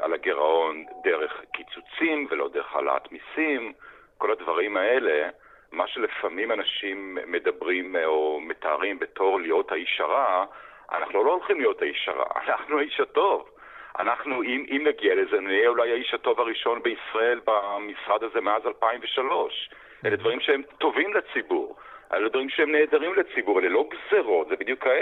על 0.00 0.14
הגירעון 0.14 0.84
דרך 1.04 1.40
קיצוצים 1.52 2.26
ולא 2.30 2.48
דרך 2.48 2.74
העלאת 2.74 3.12
מיסים, 3.12 3.72
כל 4.18 4.30
הדברים 4.32 4.76
האלה, 4.76 5.28
מה 5.72 5.86
שלפעמים 5.86 6.52
אנשים 6.52 7.18
מדברים 7.26 7.96
או 8.04 8.40
מתארים 8.40 8.98
בתור 8.98 9.40
להיות 9.40 9.72
האיש 9.72 10.00
הרע, 10.00 10.44
אנחנו 10.92 11.24
לא 11.24 11.32
הולכים 11.32 11.60
להיות 11.60 11.82
האיש 11.82 12.08
הרע, 12.08 12.24
אנחנו 12.48 12.78
האיש 12.78 13.00
הטוב. 13.00 13.50
אנחנו, 13.98 14.42
אם, 14.42 14.66
אם 14.70 14.82
נגיע 14.86 15.14
לזה, 15.14 15.40
נהיה 15.40 15.68
אולי 15.68 15.92
האיש 15.92 16.14
הטוב 16.14 16.40
הראשון 16.40 16.82
בישראל 16.82 17.40
במשרד 17.46 18.24
הזה 18.24 18.40
מאז 18.40 18.66
2003. 18.66 19.70
אלה 20.04 20.16
דברים 20.16 20.40
שהם 20.40 20.62
טובים 20.78 21.14
לציבור. 21.14 21.76
אלה 22.12 22.28
דברים 22.28 22.48
שהם 22.48 22.72
נהדרים 22.72 23.14
לציבור, 23.14 23.60
אלה 23.60 23.68
לא 23.68 23.84
גזרות, 23.90 24.48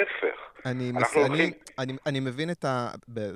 ההפך. 0.02 0.66
אני, 0.66 0.92
מס... 0.92 1.16
אני, 1.16 1.22
הולכים... 1.22 1.52
אני, 1.78 1.92
אני 2.06 2.20
מבין 2.20 2.50
את 2.50 2.64
ה... 2.64 2.90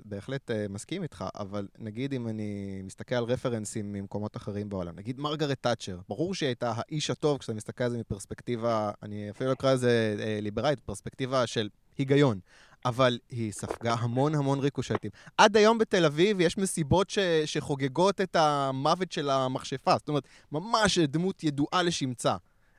בהחלט 0.04 0.50
uh, 0.50 0.54
מסכים 0.68 1.02
איתך, 1.02 1.25
אבל 1.38 1.66
נגיד 1.78 2.12
אם 2.12 2.28
אני 2.28 2.80
מסתכל 2.85 3.14
על 3.14 3.25
רפרנסים 3.25 3.92
ממקומות 3.92 4.37
אחרים 4.37 4.68
בעולם, 4.68 4.96
נגיד 4.96 5.20
מרגרט 5.20 5.58
תאצ'ר, 5.61 5.99
ברור 6.08 6.35
שהיא 6.35 6.46
הייתה 6.46 6.73
האיש 6.76 7.11
הטוב 7.11 7.38
כשאתה 7.38 7.54
מסתכל 7.54 7.85
על 7.85 7.90
זה 7.90 7.99
מפרספקטיבה, 7.99 8.90
אני 9.02 9.30
אפילו 9.30 9.52
אקרא 9.52 9.73
לזה 9.73 10.16
uh, 10.18 10.42
ליברלית, 10.42 10.80
פרספקטיבה 10.80 11.46
של 11.46 11.68
היגיון. 11.99 12.38
אבל 12.85 13.18
היא 13.30 13.52
ספגה 13.52 13.94
המון 13.94 14.35
המון 14.35 14.61
ריקושטים. 14.61 15.11
עד 15.38 15.56
היום 15.56 15.78
בתל 15.78 16.04
אביב 16.04 16.40
יש 16.40 16.58
מסיבות 16.58 17.11
ש, 17.11 17.18
שחוגגות 17.44 18.20
את 18.20 18.37
המוות 18.37 19.12
של 19.12 19.30
המכשפה. 19.30 19.96
זאת 19.99 20.08
אומרת, 20.08 20.28
ממש 20.52 20.99
דמות 20.99 21.44
ידועה 21.44 21.82
לשמצה. 21.82 22.37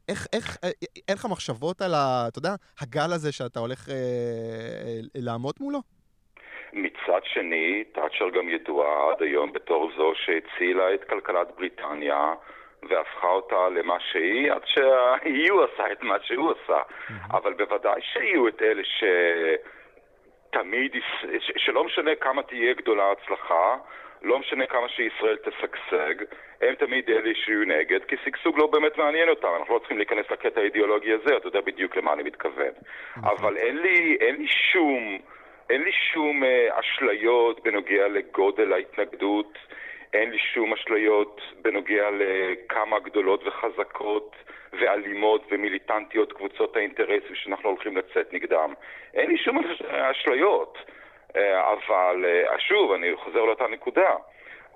איך, 0.10 0.28
איך, 0.34 0.58
אה, 0.64 0.70
אין 1.08 1.18
לך 1.18 1.26
מחשבות 1.32 1.82
על 1.82 1.94
ה... 1.94 2.28
אתה 2.28 2.40
יודע, 2.40 2.54
הגל 2.82 3.12
הזה 3.16 3.32
שאתה 3.32 3.60
הולך 3.60 3.90
אה, 3.90 3.94
אה, 3.94 5.00
לעמוד 5.16 5.56
מולו? 5.60 5.80
מצד 6.74 7.22
שני, 7.24 7.84
תאצ'ר 7.84 8.30
גם 8.30 8.50
ידועה 8.50 9.12
עד 9.12 9.22
היום 9.22 9.54
בתור 9.54 9.92
זו 9.98 10.12
שהצילה 10.16 10.94
את 10.94 11.04
כלכלת 11.04 11.48
בריטניה 11.58 12.34
והפכה 12.90 13.28
אותה 13.28 13.70
למה 13.70 13.98
שהיא, 14.12 14.52
עד 14.52 14.62
שהיא 14.66 15.52
עשה 15.74 15.92
את 15.92 16.04
מה 16.04 16.16
שהוא 16.24 16.52
עשה. 16.52 16.82
אבל 17.32 17.54
בוודאי 17.54 18.02
שיהיו 18.02 18.48
את 18.48 18.62
אלה 18.62 18.84
ש... 18.84 19.04
תמיד, 20.52 20.92
שלא 21.58 21.84
משנה 21.84 22.16
כמה 22.16 22.44
תהיה 22.44 22.74
גדולה 22.74 23.04
ההצלחה, 23.04 23.76
לא 24.22 24.40
משנה 24.40 24.66
כמה 24.66 24.90
שישראל 24.90 25.38
תשגשג, 25.38 26.16
הם 26.62 26.76
תמיד 26.76 27.10
אלה 27.10 27.36
שיהיו 27.36 27.64
נגד, 27.66 28.04
כי 28.04 28.16
שגשוג 28.26 28.60
לא 28.60 28.68
באמת 28.68 28.98
מעניין 28.98 29.30
אותם, 29.30 29.48
אנחנו 29.60 29.74
לא 29.74 29.80
צריכים 29.80 29.98
להיכנס 29.98 30.26
לקטע 30.32 30.62
האידיאולוגי 30.62 31.14
הזה, 31.14 31.38
אתה 31.38 31.48
יודע 31.48 31.62
בדיוק 31.62 31.98
למה 31.98 32.14
אני 32.14 32.24
מתכוון. 32.24 32.72
נכון. 33.18 33.32
אבל 33.32 33.58
אין 33.58 33.78
לי, 33.78 34.18
אין 34.20 34.36
לי 34.36 34.48
שום, 34.48 35.18
אין 35.70 35.82
לי 35.82 35.92
שום 35.92 36.44
uh, 36.44 36.80
אשליות 36.80 37.64
בנוגע 37.64 38.08
לגודל 38.08 38.74
ההתנגדות, 38.74 39.58
אין 40.14 40.30
לי 40.30 40.40
שום 40.40 40.74
אשליות 40.74 41.42
בנוגע 41.62 42.10
לכמה 42.12 43.00
גדולות 43.00 43.48
וחזקות 43.48 44.36
ואלימות 44.74 45.48
ומיליטנטיות 45.52 46.34
קבוצות 46.34 46.76
האינטרסים 46.76 47.36
שאנחנו 47.36 47.70
הולכים 47.70 47.98
לצאת 47.98 48.34
נגדם. 48.34 48.74
אין 49.14 49.30
לי 49.30 49.38
שום 49.38 49.60
אשליות. 49.90 50.78
אה, 51.38 51.74
אבל 51.74 52.26
אה, 52.26 52.60
שוב, 52.60 52.92
אני 52.92 53.16
חוזר 53.16 53.46
לאותה 53.46 53.68
נקודה. 53.68 54.16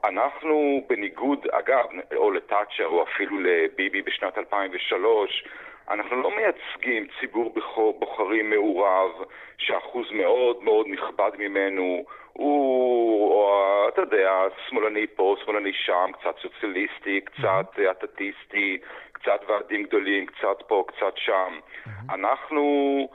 אנחנו 0.03 0.83
בניגוד, 0.89 1.47
אגב, 1.51 1.85
או 2.15 2.31
לתאצ'ר 2.31 2.85
או 2.85 3.03
אפילו 3.03 3.39
לביבי 3.39 4.01
בשנת 4.01 4.37
2003, 4.37 5.43
אנחנו 5.89 6.21
לא 6.21 6.31
מייצגים 6.35 7.07
ציבור 7.19 7.53
בוחרים 7.99 8.49
מעורב, 8.49 9.11
שאחוז 9.57 10.11
מאוד 10.11 10.63
מאוד 10.63 10.87
נכבד 10.89 11.31
ממנו 11.37 12.03
הוא, 12.33 13.47
אתה 13.87 14.01
יודע, 14.01 14.31
שמאלני 14.67 15.07
פה, 15.15 15.35
שמאלני 15.43 15.73
שם, 15.73 16.11
קצת 16.19 16.35
סוציאליסטי, 16.41 17.21
קצת 17.21 17.79
אטטיסטי, 17.91 18.77
קצת 19.11 19.41
ועדים 19.47 19.83
גדולים, 19.83 20.25
קצת 20.25 20.63
פה, 20.67 20.83
קצת 20.87 21.13
שם. 21.15 21.59
אנחנו, 22.09 23.07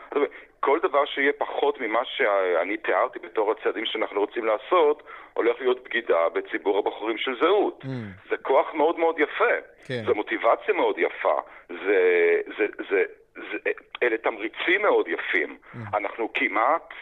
כל 0.61 0.79
דבר 0.83 1.05
שיהיה 1.05 1.33
פחות 1.39 1.81
ממה 1.81 2.01
שאני 2.05 2.77
תיארתי 2.77 3.19
בתור 3.19 3.53
הצעדים 3.53 3.87
שאנחנו 3.87 4.21
רוצים 4.21 4.45
לעשות, 4.45 5.03
הולך 5.35 5.57
להיות 5.61 5.85
בגידה 5.85 6.29
בציבור 6.29 6.79
הבוחרים 6.79 7.19
של 7.19 7.37
זהות. 7.41 7.85
Mm. 7.85 7.89
זה 8.31 8.37
כוח 8.37 8.75
מאוד 8.75 8.99
מאוד 8.99 9.19
יפה, 9.19 9.55
כן. 9.87 10.03
זו 10.07 10.15
מוטיבציה 10.15 10.75
מאוד 10.75 10.99
יפה, 10.99 11.41
זה, 11.69 12.41
זה, 12.59 12.67
זה, 12.91 13.03
זה, 13.35 13.71
אלה 14.03 14.19
תמריצים 14.19 14.83
מאוד 14.83 15.09
יפים. 15.09 15.59
Mm. 15.75 15.79
אנחנו 15.97 16.33
כמעט, 16.35 16.95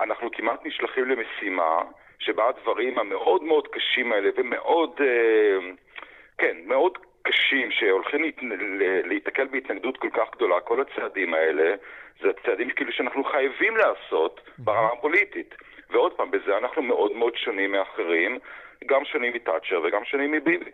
אנחנו 0.00 0.30
כמעט 0.30 0.66
נשלחים 0.66 1.04
למשימה 1.04 1.82
שבה 2.18 2.48
הדברים 2.48 2.98
המאוד 2.98 3.42
מאוד 3.42 3.68
קשים 3.68 4.12
האלה 4.12 4.30
ומאוד, 4.36 4.90
אה, 5.00 5.58
כן, 6.38 6.56
מאוד 6.66 6.98
קשים 7.22 7.70
שהולכים 7.70 8.32
להיתקל 9.04 9.46
בהתנגדות 9.46 9.96
כל 9.96 10.10
כך 10.12 10.34
גדולה, 10.36 10.60
כל 10.60 10.80
הצעדים 10.80 11.34
האלה, 11.34 11.74
זה 12.22 12.28
צעדים 12.46 12.70
כאילו 12.70 12.92
שאנחנו 12.92 13.24
חייבים 13.24 13.76
לעשות 13.76 14.40
ברמה 14.58 14.88
הפוליטית. 14.98 15.54
ועוד 15.90 16.12
פעם, 16.12 16.30
בזה 16.30 16.58
אנחנו 16.58 16.82
מאוד 16.82 17.12
מאוד 17.12 17.36
שונים 17.36 17.72
מאחרים, 17.72 18.38
גם 18.86 19.04
שונים 19.04 19.32
מתאצ'ר 19.34 19.80
וגם 19.84 20.04
שונים 20.04 20.32
מביבי. 20.32 20.70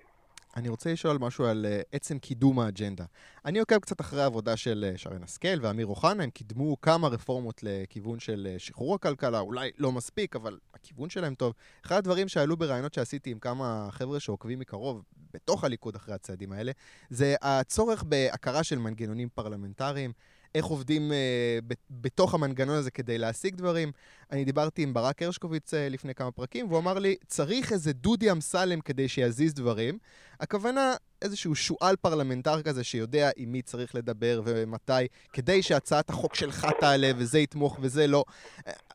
אני 0.56 0.68
רוצה 0.68 0.92
לשאול 0.92 1.16
משהו 1.20 1.44
על 1.44 1.66
uh, 1.68 1.84
עצם 1.92 2.18
קידום 2.18 2.60
האג'נדה. 2.60 3.04
אני 3.44 3.58
עוקב 3.58 3.78
קצת 3.78 4.00
אחרי 4.00 4.22
העבודה 4.22 4.56
של 4.56 4.84
uh, 4.94 4.98
שרן 4.98 5.22
השכל 5.22 5.58
ואמיר 5.62 5.86
אוחנה, 5.86 6.22
הם 6.24 6.30
קידמו 6.30 6.80
כמה 6.80 7.08
רפורמות 7.08 7.60
לכיוון 7.62 8.20
של 8.20 8.48
uh, 8.56 8.58
שחרור 8.58 8.94
הכלכלה, 8.94 9.40
אולי 9.40 9.70
לא 9.78 9.92
מספיק, 9.92 10.36
אבל 10.36 10.58
הכיוון 10.74 11.10
שלהם 11.10 11.34
טוב. 11.34 11.52
אחד 11.86 11.96
הדברים 11.96 12.28
שעלו 12.28 12.56
בראיונות 12.56 12.94
שעשיתי 12.94 13.30
עם 13.30 13.38
כמה 13.38 13.86
חבר'ה 13.90 14.20
שעוקבים 14.20 14.58
מקרוב, 14.58 15.02
בתוך 15.34 15.64
הליכוד 15.64 15.96
אחרי 15.96 16.14
הצעדים 16.14 16.52
האלה, 16.52 16.72
זה 17.08 17.34
הצורך 17.42 18.02
בהכרה 18.02 18.64
של 18.64 18.78
מנגנונים 18.78 19.28
פרלמנטריים. 19.28 20.12
איך 20.54 20.64
עובדים 20.64 21.12
אה, 21.12 21.58
בתוך 21.90 22.34
המנגנון 22.34 22.76
הזה 22.76 22.90
כדי 22.90 23.18
להשיג 23.18 23.56
דברים. 23.56 23.92
אני 24.30 24.44
דיברתי 24.44 24.82
עם 24.82 24.94
ברק 24.94 25.22
הרשקוביץ 25.22 25.74
אה, 25.74 25.88
לפני 25.88 26.14
כמה 26.14 26.30
פרקים, 26.30 26.66
והוא 26.68 26.78
אמר 26.78 26.98
לי, 26.98 27.16
צריך 27.26 27.72
איזה 27.72 27.92
דודי 27.92 28.32
אמסלם 28.32 28.80
כדי 28.80 29.08
שיזיז 29.08 29.54
דברים. 29.54 29.98
הכוונה, 30.40 30.94
איזשהו 31.22 31.54
שועל 31.54 31.96
פרלמנטר 31.96 32.62
כזה 32.62 32.84
שיודע 32.84 33.30
עם 33.36 33.52
מי 33.52 33.62
צריך 33.62 33.94
לדבר 33.94 34.40
ומתי, 34.44 34.92
כדי 35.32 35.62
שהצעת 35.62 36.10
החוק 36.10 36.34
שלך 36.34 36.66
תעלה 36.80 37.10
וזה 37.16 37.38
יתמוך 37.38 37.78
וזה 37.82 38.06
לא. 38.06 38.24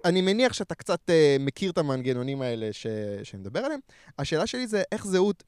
אני 0.05 0.21
מניח 0.21 0.53
שאתה 0.53 0.75
קצת 0.75 1.09
אה, 1.09 1.11
מכיר 1.39 1.71
את 1.71 1.77
המנגנונים 1.77 2.41
האלה 2.41 2.73
ש... 2.73 2.87
שמדבר 3.23 3.59
עליהם. 3.59 3.79
השאלה 4.19 4.47
שלי 4.47 4.67
זה 4.67 4.83
איך 4.91 5.07
זהות 5.07 5.43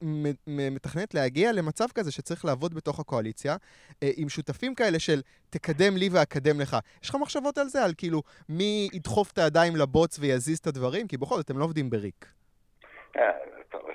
מתכננת 0.48 1.14
להגיע 1.14 1.52
למצב 1.52 1.88
כזה 1.96 2.12
שצריך 2.12 2.46
לעבוד 2.46 2.74
בתוך 2.74 3.00
הקואליציה, 3.00 3.56
uh, 3.56 3.96
עם 4.16 4.30
שותפים 4.30 4.76
כאלה 4.76 5.00
של 5.00 5.22
תקדם 5.50 5.98
לי 5.98 6.10
ואקדם 6.10 6.60
לך. 6.60 6.78
יש 7.04 7.10
לך 7.10 7.16
מחשבות 7.16 7.58
על 7.58 7.68
זה? 7.68 7.84
על 7.84 7.94
כאילו 7.98 8.24
מי 8.50 8.90
ידחוף 8.94 9.32
את 9.32 9.38
הידיים 9.38 9.76
לבוץ 9.76 10.18
ויזיז 10.20 10.58
את 10.58 10.68
הדברים? 10.68 11.08
כי 11.08 11.18
בכל 11.18 11.36
זאת, 11.36 11.46
אתם 11.46 11.58
לא 11.58 11.64
עובדים 11.64 11.90
בריק. 11.90 12.26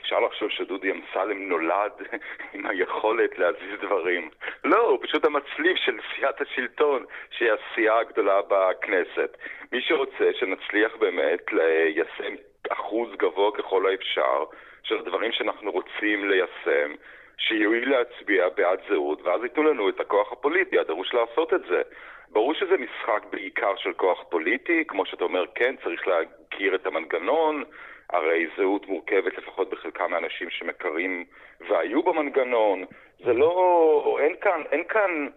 אפשר 0.05 0.21
לחשוב 0.21 0.51
שדודי 0.51 0.91
אמסלם 0.91 1.49
נולד 1.49 1.93
עם 2.55 2.67
היכולת 2.67 3.39
להזיז 3.39 3.81
דברים. 3.83 4.31
לא, 4.65 4.89
הוא 4.89 4.99
פשוט 5.03 5.25
המצליף 5.25 5.77
של 5.77 5.99
סיעת 6.15 6.41
השלטון, 6.41 7.05
שהיא 7.31 7.51
הסיעה 7.53 7.99
הגדולה 7.99 8.41
בכנסת. 8.49 9.37
מי 9.73 9.81
שרוצה 9.81 10.31
שנצליח 10.33 10.97
באמת 10.97 11.53
ליישם 11.53 12.35
אחוז 12.71 13.09
גבוה 13.17 13.53
ככל 13.53 13.87
האפשר 13.87 14.45
של 14.83 14.99
הדברים 14.99 15.33
שאנחנו 15.33 15.71
רוצים 15.71 16.29
ליישם, 16.31 16.93
שיואיל 17.39 17.91
להצביע 17.91 18.49
בעד 18.49 18.79
זהות, 18.89 19.23
ואז 19.23 19.43
ייתנו 19.43 19.63
לנו 19.63 19.89
את 19.89 20.01
הכוח 20.01 20.33
הפוליטי 20.33 20.79
הדרוש 20.79 21.15
לעשות 21.15 21.55
את 21.55 21.61
זה. 21.69 21.83
ברור 22.29 22.55
שזה 22.55 22.77
משחק 22.77 23.25
בעיקר 23.31 23.77
של 23.77 23.93
כוח 23.93 24.25
פוליטי, 24.29 24.85
כמו 24.89 25.07
שאתה 25.07 25.25
אומר, 25.25 25.45
כן, 25.55 25.75
צריך 25.85 26.09
להכיר 26.09 26.75
את 26.75 26.87
המנגנון, 26.87 27.65
הרי 28.11 28.47
זהות 28.57 28.89
מורכבת 28.89 29.39
לפחות 29.39 29.71
בחלקם 29.71 30.11
מאנשים 30.11 30.51
שמכרים 30.51 31.25
והיו 31.69 32.03
במנגנון. 32.03 32.85
זה 33.25 33.33
לא... 33.33 34.19
אין 34.21 34.35
כאן... 34.41 34.63
אין 34.73 34.85
כאן... 34.85 35.29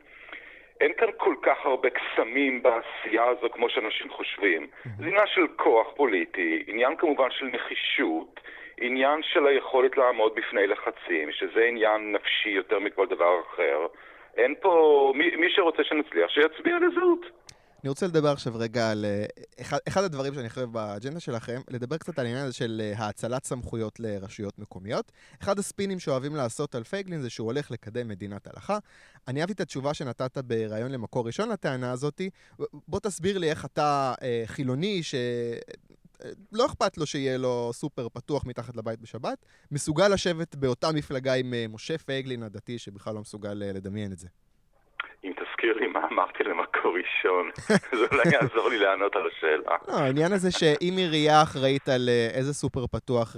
אין 0.81 0.93
כאן 0.93 1.07
כל 1.17 1.35
כך 1.41 1.65
הרבה 1.65 1.89
קסמים 1.89 2.63
בעשייה 2.63 3.25
הזו 3.25 3.49
כמו 3.49 3.69
שאנשים 3.69 4.09
חושבים. 4.09 4.67
זה 4.97 5.05
עניין 5.05 5.27
של 5.27 5.47
כוח 5.55 5.87
פוליטי, 5.95 6.63
עניין 6.67 6.95
כמובן 6.95 7.31
של 7.31 7.45
נחישות, 7.45 8.39
עניין 8.81 9.23
של 9.23 9.47
היכולת 9.47 9.97
לעמוד 9.97 10.35
בפני 10.35 10.67
לחצים, 10.67 11.31
שזה 11.31 11.63
עניין 11.63 12.11
נפשי 12.11 12.49
יותר 12.49 12.79
מכל 12.79 13.07
דבר 13.07 13.41
אחר. 13.41 13.87
אין 14.37 14.55
פה... 14.61 15.13
מי, 15.15 15.35
מי 15.35 15.49
שרוצה 15.49 15.83
שנצליח, 15.83 16.29
שיצביע 16.29 16.77
לזהות. 16.79 17.25
אני 17.83 17.89
רוצה 17.89 18.07
לדבר 18.07 18.29
עכשיו 18.29 18.53
רגע 18.55 18.91
על 18.91 19.05
אה, 19.05 19.25
אחד, 19.61 19.77
אחד 19.87 20.03
הדברים 20.03 20.33
שאני 20.33 20.49
חושב 20.49 20.69
באג'נדה 20.71 21.19
שלכם, 21.19 21.61
לדבר 21.69 21.97
קצת 21.97 22.19
על 22.19 22.25
העניין 22.25 22.45
הזה 22.45 22.53
של 22.53 22.81
אה, 22.83 23.05
האצלת 23.05 23.45
סמכויות 23.45 23.99
לרשויות 23.99 24.59
מקומיות. 24.59 25.11
אחד 25.41 25.59
הספינים 25.59 25.99
שאוהבים 25.99 26.35
לעשות 26.35 26.75
על 26.75 26.83
פייגלין 26.83 27.21
זה 27.21 27.29
שהוא 27.29 27.45
הולך 27.45 27.71
לקדם 27.71 28.07
מדינת 28.07 28.47
הלכה. 28.47 28.77
אני 29.27 29.41
אהבתי 29.41 29.53
את 29.53 29.59
התשובה 29.59 29.93
שנתת 29.93 30.37
בריאיון 30.37 30.91
למקור 30.91 31.27
ראשון 31.27 31.49
לטענה 31.49 31.91
הזאת. 31.91 32.21
בוא 32.87 32.99
תסביר 32.99 33.37
לי 33.37 33.49
איך 33.49 33.65
אתה 33.65 34.13
אה, 34.21 34.43
חילוני 34.45 35.03
ש... 35.03 35.15
לא 36.51 36.65
אכפת 36.65 36.97
לו 36.97 37.05
שיהיה 37.05 37.37
לו 37.37 37.71
סופר 37.73 38.09
פתוח 38.09 38.45
מתחת 38.45 38.75
לבית 38.75 38.99
בשבת, 38.99 39.45
מסוגל 39.71 40.07
לשבת 40.07 40.55
באותה 40.55 40.91
מפלגה 40.91 41.33
עם 41.33 41.53
אה, 41.53 41.65
משה 41.69 41.97
פייגלין 41.97 42.43
הדתי, 42.43 42.79
שבכלל 42.79 43.15
לא 43.15 43.21
מסוגל 43.21 43.63
אה, 43.63 43.71
לדמיין 43.71 44.11
את 44.11 44.19
זה. 44.19 44.27
אם 45.57 45.71
תזכיר 45.71 45.77
לי 45.77 45.87
מה 45.87 46.07
אמרתי 46.11 46.43
למקור 46.43 46.97
ראשון, 46.97 47.49
זה 47.99 48.05
אולי 48.11 48.23
יעזור 48.33 48.69
לי 48.69 48.77
לענות 48.77 49.15
על 49.15 49.27
השאלה. 49.27 49.75
לא, 49.87 49.93
העניין 49.93 50.31
הזה 50.31 50.51
שאם 50.51 50.93
עירייה 50.97 51.43
אחראית 51.43 51.89
על 51.89 52.09
אה, 52.09 52.27
איזה 52.37 52.53
סופר 52.53 52.87
פתוח 52.87 53.35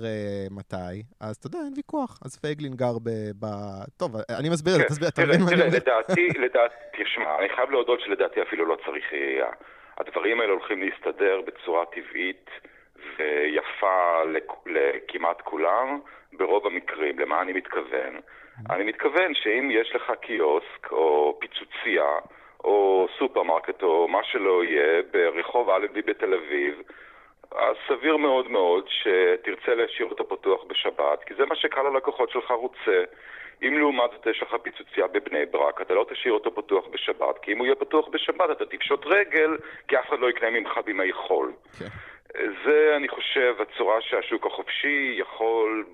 מתי, 0.52 1.04
אז 1.22 1.36
אתה 1.36 1.48
יודע, 1.48 1.60
אין 1.60 1.74
ויכוח. 1.78 2.20
אז 2.26 2.40
פייגלין 2.42 2.74
גר 2.74 2.98
ב... 3.04 3.46
טוב, 3.98 4.12
אני 4.40 4.50
מסביר 4.50 4.74
את 4.74 4.80
זה, 4.80 4.86
כן. 4.86 4.94
תסביר, 4.94 5.10
אתה 5.10 5.22
מבין 5.22 5.42
מה 5.42 5.48
אני 5.48 5.62
אומר? 5.62 5.76
לדעתי, 5.78 6.28
לדעתי, 6.46 6.76
תשמע, 6.98 7.40
אני 7.40 7.50
חייב 7.56 7.72
להודות 7.72 8.00
שלדעתי 8.02 8.42
אפילו 8.42 8.66
לא 8.66 8.78
צריך 8.86 9.12
עירייה. 9.12 9.52
הדברים 9.98 10.42
האלה 10.42 10.52
הולכים 10.52 10.82
להסתדר 10.82 11.42
בצורה 11.48 11.86
טבעית 11.86 12.50
ויפה 13.18 14.22
לכמעט 14.66 15.42
כולם, 15.42 16.00
ברוב 16.34 16.68
המקרים. 16.68 17.20
למה 17.20 17.42
אני 17.42 17.54
מתכוון? 17.54 18.14
אני 18.70 18.84
מתכוון 18.84 19.34
שאם 19.34 19.70
יש 19.72 19.96
לך 19.96 20.12
קיוסק 20.22 20.92
או 20.92 21.38
פיצוצייה 21.40 22.16
או 22.64 23.08
סופרמרקט 23.18 23.84
או 23.84 24.08
מה 24.08 24.24
שלא 24.24 24.64
יהיה 24.64 25.02
ברחוב 25.12 25.70
אלנבי 25.70 26.02
בתל 26.02 26.34
אביב, 26.34 26.82
אז 27.52 27.76
סביר 27.88 28.18
מאוד 28.18 28.52
מאוד 28.52 28.86
שתרצה 28.88 29.76
להשאיר 29.76 30.08
אותו 30.10 30.30
פתוח 30.30 30.64
בשבת, 30.64 31.24
כי 31.24 31.34
זה 31.34 31.46
מה 31.46 31.56
שקהל 31.56 31.88
הלקוחות 31.88 32.30
שלך 32.30 32.52
רוצה. 32.52 33.04
אם 33.64 33.78
לעומת 33.78 34.10
זאת 34.12 34.28
יש 34.28 34.44
לך 34.44 34.56
פיצוצייה 34.62 35.08
בבני 35.08 35.46
ברק, 35.46 35.82
אתה 35.82 35.94
לא 35.94 36.06
תשאיר 36.10 36.34
אותו 36.34 36.56
פתוח 36.56 36.86
בשבת, 36.88 37.40
כי 37.42 37.54
אם 37.54 37.58
הוא 37.58 37.66
יהיה 37.66 37.76
פתוח 37.76 38.08
בשבת 38.08 38.52
אתה 38.52 38.66
תפשוט 38.66 39.06
רגל, 39.06 39.58
כי 39.88 40.00
אף 40.00 40.10
אחד 40.10 40.20
לא 40.20 40.30
יקנה 40.30 40.50
ממך 40.50 40.80
בימי 40.86 41.14
חול. 41.14 41.52
אוקיי. 41.52 41.80
כן. 41.80 41.88
זה, 42.64 42.94
אני 42.96 43.08
חושב, 43.08 43.56
הצורה 43.60 44.02
שהשוק 44.02 44.46
החופשי 44.46 45.16
יכול 45.18 45.86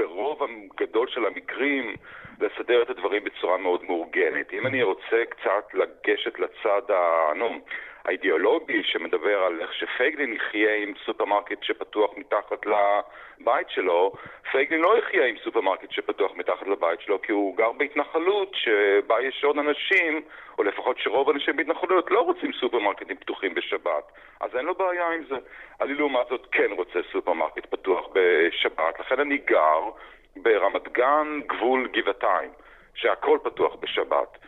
ברוב 0.00 0.42
הגדול 0.42 1.08
של 1.08 1.26
המקרים 1.26 1.94
לסדר 2.40 2.82
את 2.82 2.90
הדברים 2.90 3.24
בצורה 3.24 3.58
מאוד 3.58 3.84
מאורגנת. 3.84 4.52
אם 4.52 4.66
אני 4.66 4.82
רוצה 4.82 5.24
קצת 5.30 5.74
לגשת 5.74 6.38
לצד 6.38 6.90
ה... 6.90 7.32
נו, 7.36 7.60
האידיאולוגי 8.10 8.82
שמדבר 8.82 9.42
על 9.42 9.60
איך 9.60 9.74
שפייגלין 9.74 10.32
יחיה 10.32 10.74
עם 10.74 10.92
סופרמרקט 11.04 11.62
שפתוח 11.62 12.10
מתחת 12.16 12.66
לבית 12.66 13.70
שלו, 13.70 14.12
פייגלין 14.50 14.80
לא 14.80 14.98
יחיה 14.98 15.26
עם 15.26 15.36
סופרמרקט 15.44 15.90
שפתוח 15.90 16.32
מתחת 16.36 16.66
לבית 16.66 17.00
שלו 17.00 17.22
כי 17.22 17.32
הוא 17.32 17.56
גר 17.56 17.72
בהתנחלות 17.72 18.52
שבה 18.54 19.22
יש 19.22 19.44
עוד 19.44 19.58
אנשים, 19.58 20.22
או 20.58 20.62
לפחות 20.62 20.98
שרוב 20.98 21.28
האנשים 21.28 21.56
בהתנחלויות 21.56 22.10
לא 22.10 22.20
רוצים 22.20 22.52
סופרמרקטים 22.52 23.16
פתוחים 23.16 23.54
בשבת, 23.54 24.04
אז 24.40 24.56
אין 24.56 24.64
לו 24.64 24.74
בעיה 24.74 25.08
עם 25.08 25.24
זה. 25.28 25.36
אני 25.80 25.94
לעומת 25.94 26.26
זאת 26.28 26.46
כן 26.52 26.70
רוצה 26.70 26.98
סופרמרקט 27.12 27.66
פתוח 27.66 28.08
בשבת, 28.12 29.00
לכן 29.00 29.20
אני 29.20 29.38
גר 29.38 29.80
ברמת 30.36 30.92
גן, 30.92 31.40
גבול 31.46 31.88
גבעתיים, 31.92 32.50
שהכל 32.94 33.38
פתוח 33.42 33.74
בשבת. 33.74 34.38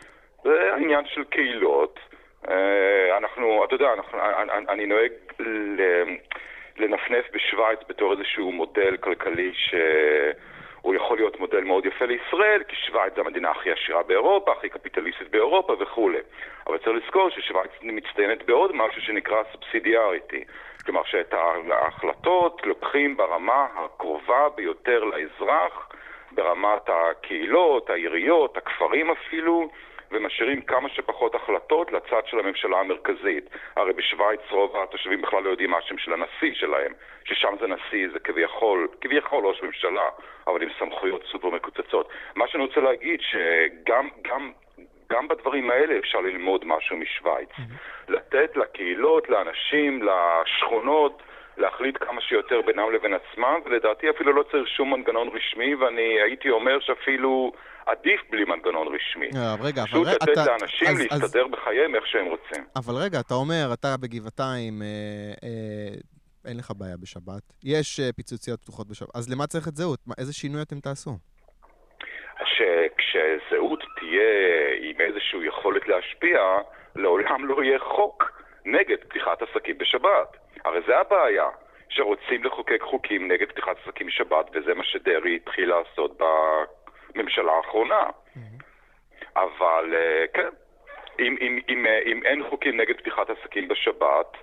זה 0.45 0.75
עניין 0.75 1.07
של 1.07 1.25
קהילות. 1.25 2.01
אה, 2.51 3.17
אנחנו, 3.17 3.65
אתה 3.65 3.75
יודע, 3.75 3.93
אנחנו, 3.93 4.19
אני, 4.21 4.67
אני 4.69 4.87
נוהג 4.87 5.13
לנפנף 6.77 7.25
בשוויץ 7.33 7.79
בתור 7.89 8.13
איזשהו 8.13 8.53
מודל 8.53 8.97
כלכלי 8.97 9.53
שהוא 9.55 10.95
יכול 10.95 11.17
להיות 11.17 11.41
מודל 11.41 11.61
מאוד 11.61 11.87
יפה 11.87 12.05
לישראל, 12.05 12.63
כי 12.69 12.77
שוויץ 12.77 13.15
זו 13.17 13.21
המדינה 13.21 13.51
הכי 13.51 13.71
עשירה 13.73 14.03
באירופה, 14.03 14.53
הכי 14.53 14.69
קפיטליסטית 14.69 15.31
באירופה 15.31 15.77
וכולי. 15.81 16.19
אבל 16.67 16.79
צריך 16.79 17.05
לזכור 17.05 17.31
ששוויץ 17.31 17.71
מצטיינת 17.83 18.47
בעוד 18.47 18.71
משהו 18.75 19.03
שנקרא 19.03 19.43
סובסידיאריטי. 19.53 20.45
כלומר 20.85 21.03
שאת 21.05 21.35
ההחלטות 21.71 22.67
לוקחים 22.67 23.17
ברמה 23.17 23.67
הקרובה 23.77 24.49
ביותר 24.57 25.05
לאזרח, 25.05 25.89
ברמת 26.33 26.89
הקהילות, 26.89 27.91
העיריות, 27.91 28.57
הכפרים 28.57 29.11
אפילו, 29.11 29.71
ומשאירים 30.13 30.63
כמה 30.63 30.89
שפחות 30.89 31.35
החלטות 31.35 31.93
לצד 31.93 32.27
של 32.27 32.39
הממשלה 32.39 32.81
המרכזית. 32.81 33.51
הרי 33.77 33.93
בשוויץ 33.93 34.41
רוב 34.51 34.77
התושבים 34.77 35.23
בכלל 35.23 35.43
לא 35.43 35.51
יודעים 35.51 35.71
מה 35.71 35.79
השם 35.79 35.99
של 35.99 36.13
הנשיא 36.13 36.55
שלהם, 36.55 36.93
ששם 37.25 37.55
זה 37.61 37.67
נשיא, 37.67 38.09
זה 38.13 38.19
כביכול, 38.19 38.89
כביכול 39.01 39.47
ראש 39.47 39.63
ממשלה, 39.63 40.09
אבל 40.47 40.63
עם 40.63 40.69
סמכויות 40.79 41.25
סופר 41.33 41.51
מקוצצות. 41.51 42.09
מה 42.35 42.49
שאני 42.49 42.65
רוצה 42.65 42.81
להגיד, 42.81 43.21
שגם 43.21 44.09
גם, 44.23 44.53
גם 45.11 45.29
בדברים 45.29 45.71
האלה 45.71 45.99
אפשר 45.99 46.21
ללמוד 46.21 46.65
משהו 46.65 46.97
משוויץ. 46.97 47.49
Mm-hmm. 47.51 48.09
לתת 48.13 48.57
לקהילות, 48.57 49.29
לאנשים, 49.29 50.03
לשכונות, 50.03 51.23
להחליט 51.57 51.97
כמה 52.05 52.21
שיותר 52.21 52.61
בינם 52.67 52.93
לבין 52.93 53.15
עצמם, 53.15 53.61
ולדעתי 53.65 54.11
אפילו 54.11 54.33
לא 54.33 54.43
צריך 54.43 54.69
שום 54.69 54.95
מנגנון 54.95 55.29
רשמי, 55.29 55.75
ואני 55.75 56.21
הייתי 56.25 56.51
אומר 56.51 56.81
שאפילו 56.81 57.53
עדיף 57.87 58.21
בלי 58.31 58.45
מנגנון 58.45 58.87
רשמי. 58.95 59.31
אה, 59.37 59.55
רגע, 59.61 59.83
אבל 59.93 60.01
רגע, 60.01 60.17
אתה... 60.17 60.27
פשוט 60.27 60.29
לתת 60.29 60.47
לאנשים 60.47 60.89
אז, 60.89 61.01
להסתדר 61.01 61.45
אז... 61.45 61.51
בחייהם 61.51 61.95
איך 61.95 62.07
שהם 62.07 62.27
רוצים. 62.27 62.65
אבל 62.77 62.95
רגע, 62.95 63.21
אתה 63.21 63.35
אומר, 63.35 63.71
אתה 63.73 63.97
בגבעתיים, 64.03 64.83
אה, 64.83 64.87
אה, 65.45 65.95
אין 66.49 66.57
לך 66.59 66.73
בעיה 66.79 66.97
בשבת, 67.03 67.43
יש 67.65 68.01
אה, 68.01 68.13
פיצוציות 68.13 68.61
פתוחות 68.61 68.89
בשבת, 68.89 69.09
אז 69.15 69.33
למה 69.33 69.47
צריך 69.47 69.69
את 69.69 69.77
זהות? 69.77 69.99
מה, 70.07 70.15
איזה 70.19 70.33
שינוי 70.33 70.63
אתם 70.63 70.81
תעשו? 70.81 71.11
שכשזהות 72.45 73.83
תהיה 73.99 74.31
עם 74.81 75.01
איזושהי 75.01 75.47
יכולת 75.47 75.89
להשפיע, 75.89 76.41
לעולם 76.97 77.47
לא 77.49 77.63
יהיה 77.63 77.79
חוק 77.79 78.42
נגד 78.65 78.97
פתיחת 79.05 79.43
עסקים 79.43 79.79
בשבת. 79.79 80.37
הרי 80.65 80.81
זה 80.87 80.99
הבעיה, 80.99 81.49
שרוצים 81.89 82.45
לחוקק 82.45 82.83
חוקים 82.83 83.33
נגד 83.33 83.49
פתיחת 83.49 83.77
עסקים 83.83 84.07
בשבת, 84.07 84.51
וזה 84.53 84.75
מה 84.75 84.85
שדרעי 84.85 85.37
התחיל 85.37 85.69
לעשות 85.69 86.21
בממשלה 87.15 87.53
האחרונה. 87.53 88.07
אבל 89.37 89.95
אה, 89.95 90.25
כן, 90.35 90.49
אם, 91.19 91.37
אם, 91.41 91.59
אם, 91.69 91.87
אה, 91.87 92.01
אם 92.07 92.23
אין 92.25 92.49
חוקים 92.49 92.81
נגד 92.81 92.97
פתיחת 92.97 93.31
עסקים 93.31 93.69
בשבת, 93.69 94.37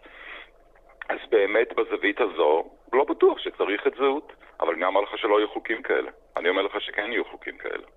אז 1.09 1.19
באמת 1.29 1.73
בזווית 1.73 2.21
הזו, 2.21 2.71
לא 2.93 3.03
בטוח 3.03 3.39
שצריך 3.39 3.87
את 3.87 3.93
זהות. 3.95 4.33
אבל 4.59 4.75
מי 4.75 4.85
אמר 4.85 5.01
לך 5.01 5.17
שלא 5.17 5.39
יהיו 5.39 5.49
חוקים 5.49 5.81
כאלה? 5.81 6.11
אני 6.37 6.49
אומר 6.49 6.61
לך 6.61 6.81
שכן 6.81 7.11
יהיו 7.11 7.25
חוקים 7.25 7.57
כאלה. 7.57 7.87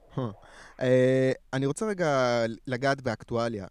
אה, 0.80 1.32
אני 1.52 1.66
רוצה 1.66 1.86
רגע 1.86 2.42
לגעת 2.66 3.02
באקטואליה. 3.02 3.66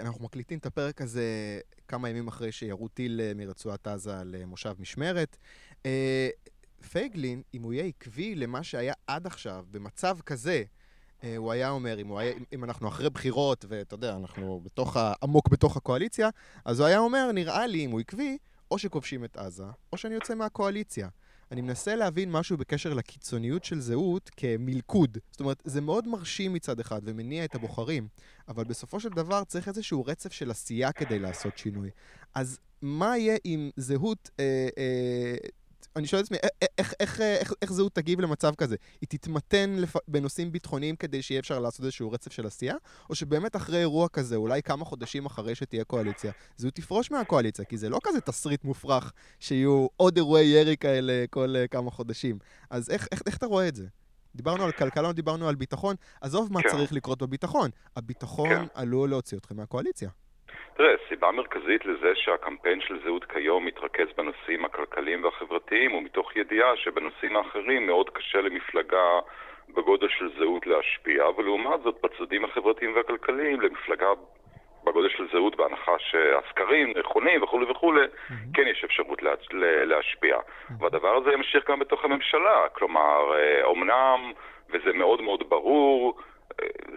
אנחנו 0.00 0.24
מקליטים 0.24 0.58
את 0.58 0.66
הפרק 0.66 1.00
הזה 1.00 1.60
כמה 1.88 2.08
ימים 2.08 2.28
אחרי 2.28 2.52
שירו 2.52 2.88
טיל 2.88 3.20
אה, 3.20 3.32
מרצועת 3.34 3.86
עזה 3.86 4.14
למושב 4.24 4.68
אה, 4.68 4.74
משמרת. 4.78 5.36
אה, 5.86 6.28
פייגלין, 6.90 7.42
אם 7.54 7.62
הוא 7.62 7.72
יהיה 7.72 7.84
עקבי 7.84 8.34
למה 8.34 8.62
שהיה 8.62 8.94
עד 9.06 9.26
עכשיו, 9.26 9.64
במצב 9.70 10.18
כזה, 10.26 10.62
הוא 11.36 11.52
היה 11.52 11.70
אומר, 11.70 12.00
אם, 12.00 12.16
היה, 12.16 12.34
אם 12.52 12.64
אנחנו 12.64 12.88
אחרי 12.88 13.10
בחירות, 13.10 13.64
ואתה 13.68 13.94
יודע, 13.94 14.16
אנחנו 14.16 14.60
בתוך, 14.64 14.96
עמוק 15.22 15.48
בתוך 15.48 15.76
הקואליציה, 15.76 16.28
אז 16.64 16.80
הוא 16.80 16.86
היה 16.86 16.98
אומר, 16.98 17.30
נראה 17.32 17.66
לי, 17.66 17.84
אם 17.84 17.90
הוא 17.90 18.00
עקבי, 18.00 18.38
או 18.70 18.78
שכובשים 18.78 19.24
את 19.24 19.36
עזה, 19.36 19.64
או 19.92 19.96
שאני 19.96 20.14
יוצא 20.14 20.34
מהקואליציה. 20.34 21.08
אני 21.52 21.60
מנסה 21.60 21.96
להבין 21.96 22.30
משהו 22.32 22.56
בקשר 22.56 22.94
לקיצוניות 22.94 23.64
של 23.64 23.80
זהות 23.80 24.30
כמלכוד. 24.36 25.18
זאת 25.30 25.40
אומרת, 25.40 25.62
זה 25.64 25.80
מאוד 25.80 26.08
מרשים 26.08 26.52
מצד 26.52 26.80
אחד 26.80 27.00
ומניע 27.04 27.44
את 27.44 27.54
הבוחרים, 27.54 28.08
אבל 28.48 28.64
בסופו 28.64 29.00
של 29.00 29.08
דבר 29.08 29.44
צריך 29.44 29.68
איזשהו 29.68 30.04
רצף 30.04 30.32
של 30.32 30.50
עשייה 30.50 30.92
כדי 30.92 31.18
לעשות 31.18 31.58
שינוי. 31.58 31.90
אז 32.34 32.58
מה 32.82 33.18
יהיה 33.18 33.36
אם 33.44 33.70
זהות 33.76 34.30
אה, 34.40 34.68
אה, 34.78 35.36
אני 35.96 36.06
שואל 36.06 36.20
את 36.20 36.24
עצמי, 36.24 36.38
איך, 36.78 36.92
איך, 37.00 37.20
איך, 37.20 37.52
איך 37.62 37.72
זהות 37.72 37.94
תגיב 37.94 38.20
למצב 38.20 38.54
כזה? 38.54 38.76
היא 39.00 39.08
תתמתן 39.08 39.70
לפ... 39.78 39.94
בנושאים 40.08 40.52
ביטחוניים 40.52 40.96
כדי 40.96 41.22
שיהיה 41.22 41.40
אפשר 41.40 41.58
לעשות 41.58 41.84
איזשהו 41.84 42.10
רצף 42.10 42.32
של 42.32 42.46
עשייה? 42.46 42.74
או 43.10 43.14
שבאמת 43.14 43.56
אחרי 43.56 43.78
אירוע 43.78 44.08
כזה, 44.08 44.36
אולי 44.36 44.62
כמה 44.62 44.84
חודשים 44.84 45.26
אחרי 45.26 45.54
שתהיה 45.54 45.84
קואליציה, 45.84 46.32
זהות 46.56 46.74
תפרוש 46.74 47.10
מהקואליציה? 47.10 47.64
כי 47.64 47.78
זה 47.78 47.88
לא 47.88 47.98
כזה 48.04 48.20
תסריט 48.20 48.64
מופרך 48.64 49.12
שיהיו 49.40 49.86
עוד 49.96 50.16
אירועי 50.16 50.46
ירי 50.46 50.76
כאלה 50.76 51.24
כל 51.30 51.54
uh, 51.64 51.68
כמה 51.68 51.90
חודשים. 51.90 52.38
אז 52.70 52.90
איך, 52.90 53.08
איך, 53.12 53.22
איך 53.26 53.36
אתה 53.36 53.46
רואה 53.46 53.68
את 53.68 53.76
זה? 53.76 53.86
דיברנו 54.34 54.64
על 54.64 54.72
כלכלה, 54.72 55.12
דיברנו 55.12 55.48
על 55.48 55.54
ביטחון. 55.54 55.96
עזוב 56.20 56.52
מה 56.52 56.62
כן. 56.62 56.68
צריך 56.68 56.92
לקרות 56.92 57.22
בביטחון. 57.22 57.70
הביטחון 57.96 58.48
כן. 58.48 58.64
עלול 58.74 59.10
להוציא 59.10 59.38
אתכם 59.38 59.56
מהקואליציה. 59.56 60.10
תראה, 60.76 60.94
סיבה 61.08 61.30
מרכזית 61.30 61.86
לזה 61.86 62.12
שהקמפיין 62.14 62.80
של 62.80 62.98
זהות 63.04 63.24
כיום 63.24 63.64
מתרכז 63.64 64.06
בנושאים 64.16 64.64
הכלכליים 64.64 65.24
והחברתיים 65.24 65.90
הוא 65.90 66.02
מתוך 66.02 66.36
ידיעה 66.36 66.76
שבנושאים 66.76 67.36
האחרים 67.36 67.86
מאוד 67.86 68.10
קשה 68.10 68.40
למפלגה 68.40 69.20
בגודל 69.68 70.08
של 70.08 70.30
זהות 70.38 70.66
להשפיע, 70.66 71.28
ולעומת 71.36 71.82
זאת 71.82 71.96
בצדדים 72.02 72.44
החברתיים 72.44 72.96
והכלכליים 72.96 73.60
למפלגה 73.60 74.08
גודל 74.94 75.08
של 75.08 75.28
זהות 75.32 75.56
בהנחה 75.56 75.92
שהסקרים 75.98 76.92
נכונים 76.98 77.42
וכולי 77.42 77.70
וכולי, 77.70 78.04
mm-hmm. 78.04 78.34
כן 78.54 78.62
יש 78.66 78.84
אפשרות 78.84 79.22
לה, 79.22 79.32
להשפיע. 79.84 80.36
Mm-hmm. 80.36 80.72
והדבר 80.80 81.16
הזה 81.16 81.32
ימשיך 81.32 81.70
גם 81.70 81.78
בתוך 81.78 82.04
הממשלה, 82.04 82.68
כלומר, 82.72 83.32
אומנם, 83.62 84.32
וזה 84.70 84.92
מאוד 84.92 85.20
מאוד 85.20 85.48
ברור, 85.48 86.18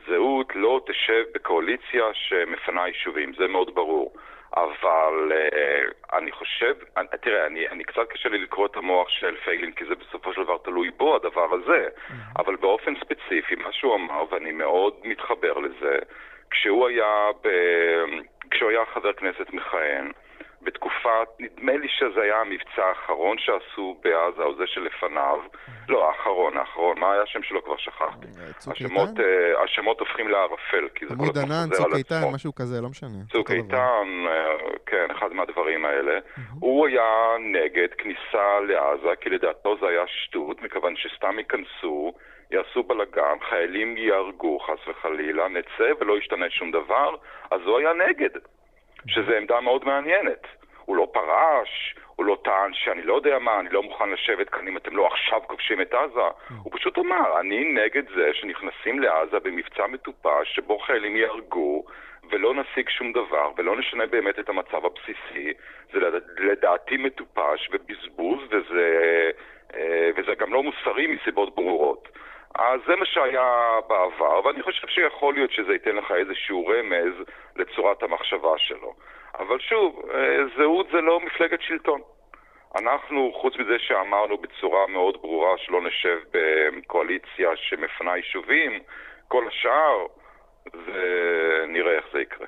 זהות 0.07 0.55
לא 0.55 0.81
תשב 0.87 1.23
בקואליציה 1.33 2.05
שמפנה 2.13 2.87
יישובים, 2.87 3.33
זה 3.33 3.47
מאוד 3.47 3.75
ברור. 3.75 4.13
אבל 4.53 5.31
uh, 5.31 6.17
אני 6.17 6.31
חושב, 6.31 6.75
אני, 6.97 7.07
תראה, 7.21 7.45
אני, 7.45 7.67
אני 7.67 7.83
קצת 7.83 8.09
קשה 8.09 8.29
לי 8.29 8.37
לקרוא 8.37 8.65
את 8.65 8.75
המוח 8.77 9.09
של 9.09 9.35
פייגלין, 9.43 9.71
כי 9.71 9.85
זה 9.85 9.95
בסופו 9.95 10.33
של 10.33 10.43
דבר 10.43 10.57
תלוי 10.57 10.89
בו, 10.97 11.15
הדבר 11.15 11.53
הזה. 11.53 11.87
Mm-hmm. 11.87 12.41
אבל 12.41 12.55
באופן 12.55 12.93
ספציפי, 12.95 13.55
מה 13.55 13.71
שהוא 13.71 13.95
אמר, 13.95 14.23
ואני 14.31 14.51
מאוד 14.51 14.93
מתחבר 15.03 15.53
לזה, 15.57 15.99
כשהוא 16.51 16.87
היה, 16.87 17.29
ב... 17.43 17.47
כשהוא 18.51 18.69
היה 18.69 18.85
חבר 18.85 19.13
כנסת 19.13 19.53
מכהן, 19.53 20.11
בתקופת, 20.67 21.29
נדמה 21.39 21.77
לי 21.77 21.87
שזה 21.89 22.21
היה 22.21 22.41
המבצע 22.41 22.85
האחרון 22.89 23.37
שעשו 23.39 23.97
בעזה, 24.03 24.43
או 24.43 24.55
זה 24.55 24.63
שלפניו. 24.67 25.39
לא, 25.89 26.09
האחרון, 26.09 26.57
האחרון. 26.57 26.99
מה 26.99 27.13
היה 27.13 27.21
השם 27.21 27.43
שלו? 27.43 27.63
כבר 27.63 27.77
שכחתי. 27.77 28.27
צוק 28.57 28.73
איתן? 28.81 29.21
אה, 29.23 29.63
השמות 29.63 29.99
הופכים 29.99 30.27
לערפל, 30.27 30.87
כי 30.95 31.05
זה 31.07 31.15
כל 31.15 31.23
הזמן 31.23 31.41
עמוד 31.41 31.51
ענן, 31.51 31.69
צוק 31.71 31.95
איתן, 31.95 32.21
משהו 32.33 32.55
כזה, 32.55 32.81
לא 32.81 32.89
משנה. 32.89 33.17
צוק 33.31 33.51
איתן, 33.51 34.07
אה, 34.27 34.57
כן, 34.85 35.07
אחד 35.11 35.33
מהדברים 35.33 35.85
האלה. 35.85 36.19
הוא 36.59 36.87
היה 36.87 37.35
נגד 37.39 37.87
כניסה 37.97 38.59
לעזה, 38.67 39.15
כי 39.21 39.29
לדעתו 39.29 39.77
זה 39.81 39.87
היה 39.87 40.03
שטות, 40.07 40.61
מכיוון 40.61 40.95
שסתם 40.95 41.39
ייכנסו. 41.39 42.13
יעשו 42.51 42.83
בלאגן, 42.83 43.37
חיילים 43.49 43.97
ייהרגו 43.97 44.59
חס 44.59 44.87
וחלילה, 44.87 45.47
נצא 45.47 45.89
ולא 45.99 46.17
ישתנה 46.17 46.49
שום 46.49 46.71
דבר, 46.71 47.15
אז 47.51 47.61
הוא 47.65 47.79
היה 47.79 47.93
נגד. 47.93 48.29
שזו 49.07 49.31
עמדה 49.31 49.61
מאוד 49.61 49.85
מעניינת. 49.85 50.47
הוא 50.87 50.95
לא 50.97 51.07
פרש, 51.11 51.95
הוא 52.15 52.25
לא 52.25 52.37
טען 52.43 52.73
שאני 52.73 53.01
לא 53.01 53.13
יודע 53.13 53.39
מה, 53.39 53.59
אני 53.59 53.69
לא 53.69 53.83
מוכן 53.83 54.09
לשבת 54.09 54.49
כאן 54.49 54.67
אם 54.67 54.77
אתם 54.77 54.95
לא 54.95 55.07
עכשיו 55.07 55.41
כובשים 55.47 55.81
את 55.81 55.93
עזה. 55.93 56.19
Mm. 56.19 56.53
הוא 56.63 56.71
פשוט 56.75 56.97
אמר, 56.97 57.39
אני 57.39 57.63
נגד 57.63 58.03
זה 58.15 58.33
שנכנסים 58.33 58.99
לעזה 58.99 59.39
במבצע 59.39 59.87
מטופש 59.87 60.55
שבו 60.55 60.79
חיילים 60.79 61.15
יהרגו 61.15 61.85
ולא 62.29 62.53
נשיג 62.53 62.89
שום 62.89 63.13
דבר 63.13 63.51
ולא 63.57 63.75
נשנה 63.75 64.05
באמת 64.05 64.39
את 64.39 64.49
המצב 64.49 64.85
הבסיסי. 64.85 65.53
זה 65.93 65.99
לדעתי 66.37 66.97
מטופש 66.97 67.69
ובזבוז 67.71 68.39
וזה, 68.49 69.29
אה, 69.75 70.09
וזה 70.15 70.35
גם 70.35 70.53
לא 70.53 70.63
מוסרי 70.63 71.07
מסיבות 71.07 71.55
ברורות. 71.55 72.09
אז 72.55 72.79
זה 72.87 72.95
מה 72.95 73.05
שהיה 73.05 73.79
בעבר, 73.87 74.45
ואני 74.45 74.63
חושב 74.63 74.87
שיכול 74.87 75.33
להיות 75.33 75.51
שזה 75.51 75.73
ייתן 75.73 75.95
לך 75.95 76.11
איזשהו 76.11 76.67
רמז 76.67 77.13
לצורת 77.55 78.03
המחשבה 78.03 78.57
שלו. 78.57 78.93
אבל 79.39 79.59
שוב, 79.59 80.01
אה, 80.13 80.37
זהות 80.57 80.87
זה 80.91 81.01
לא 81.01 81.19
מפלגת 81.19 81.61
שלטון. 81.61 82.01
אנחנו, 82.75 83.31
חוץ 83.41 83.53
מזה 83.55 83.79
שאמרנו 83.79 84.37
בצורה 84.37 84.87
מאוד 84.87 85.17
ברורה 85.21 85.57
שלא 85.57 85.81
נשב 85.87 86.17
בקואליציה 86.31 87.49
שמפנה 87.55 88.17
יישובים, 88.17 88.71
כל 89.27 89.47
השאר, 89.47 90.05
זה... 90.73 91.27
נראה 91.67 91.95
איך 91.95 92.05
זה 92.13 92.19
יקרה. 92.19 92.47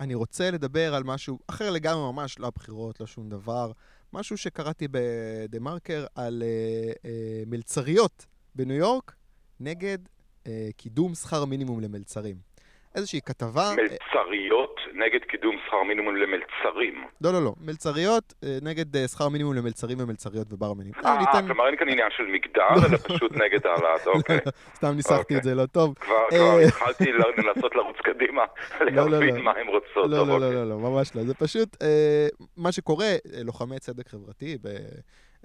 אני 0.00 0.14
רוצה 0.14 0.50
לדבר 0.50 0.94
על 0.94 1.02
משהו 1.06 1.38
אחר 1.50 1.70
לגמרי, 1.70 2.12
ממש 2.12 2.38
לא 2.38 2.46
הבחירות, 2.46 3.00
לא 3.00 3.06
שום 3.06 3.28
דבר. 3.28 3.70
משהו 4.12 4.36
שקראתי 4.36 4.88
בדה-מרקר 4.90 6.04
על 6.14 6.42
uh, 6.42 6.94
uh, 6.96 7.08
מלצריות 7.46 8.26
בניו 8.54 8.76
יורק 8.76 9.12
נגד 9.60 9.98
uh, 10.06 10.48
קידום 10.76 11.14
שכר 11.14 11.44
מינימום 11.44 11.80
למלצרים. 11.80 12.36
איזושהי 12.94 13.20
כתבה... 13.20 13.70
מלצריות 13.76 14.80
נגד 14.94 15.24
קידום 15.24 15.56
שכר 15.66 15.82
מינימום 15.82 16.16
למלצרים. 16.16 17.04
לא, 17.20 17.32
לא, 17.32 17.44
לא. 17.44 17.52
מלצריות 17.60 18.34
אה, 18.44 18.58
נגד 18.62 18.96
אה, 18.96 19.08
שכר 19.08 19.28
מינימום 19.28 19.54
למלצרים 19.54 19.98
ומלצריות 20.00 20.46
וברמנים. 20.52 20.92
אה, 21.04 21.18
ניתן... 21.18 21.46
כלומר 21.46 21.66
אין 21.66 21.76
כאן 21.76 21.88
עניין 21.88 22.08
של 22.16 22.22
מגדר, 22.22 22.88
אלא 22.88 22.96
פשוט 22.96 23.32
נגד 23.32 23.66
העלאת, 23.66 24.06
אוקיי. 24.14 24.38
סתם 24.74 24.92
ניסחתי 24.96 25.36
את 25.36 25.42
זה 25.42 25.54
לא 25.54 25.66
טוב. 25.66 25.94
כבר 26.00 26.26
התחלתי 26.68 27.12
לנסות 27.12 27.74
לרוץ 27.74 27.96
קדימה, 27.96 28.44
להבין 28.80 29.40
מה 29.40 29.50
הן 29.50 29.66
רוצות. 29.66 30.10
לא, 30.10 30.26
לא, 30.26 30.40
לא, 30.40 30.68
לא, 30.68 30.78
ממש 30.78 31.16
לא. 31.16 31.22
זה 31.22 31.34
פשוט 31.34 31.76
מה 32.56 32.72
שקורה, 32.72 33.10
לוחמי 33.44 33.78
צדק 33.78 34.08
חברתי 34.08 34.58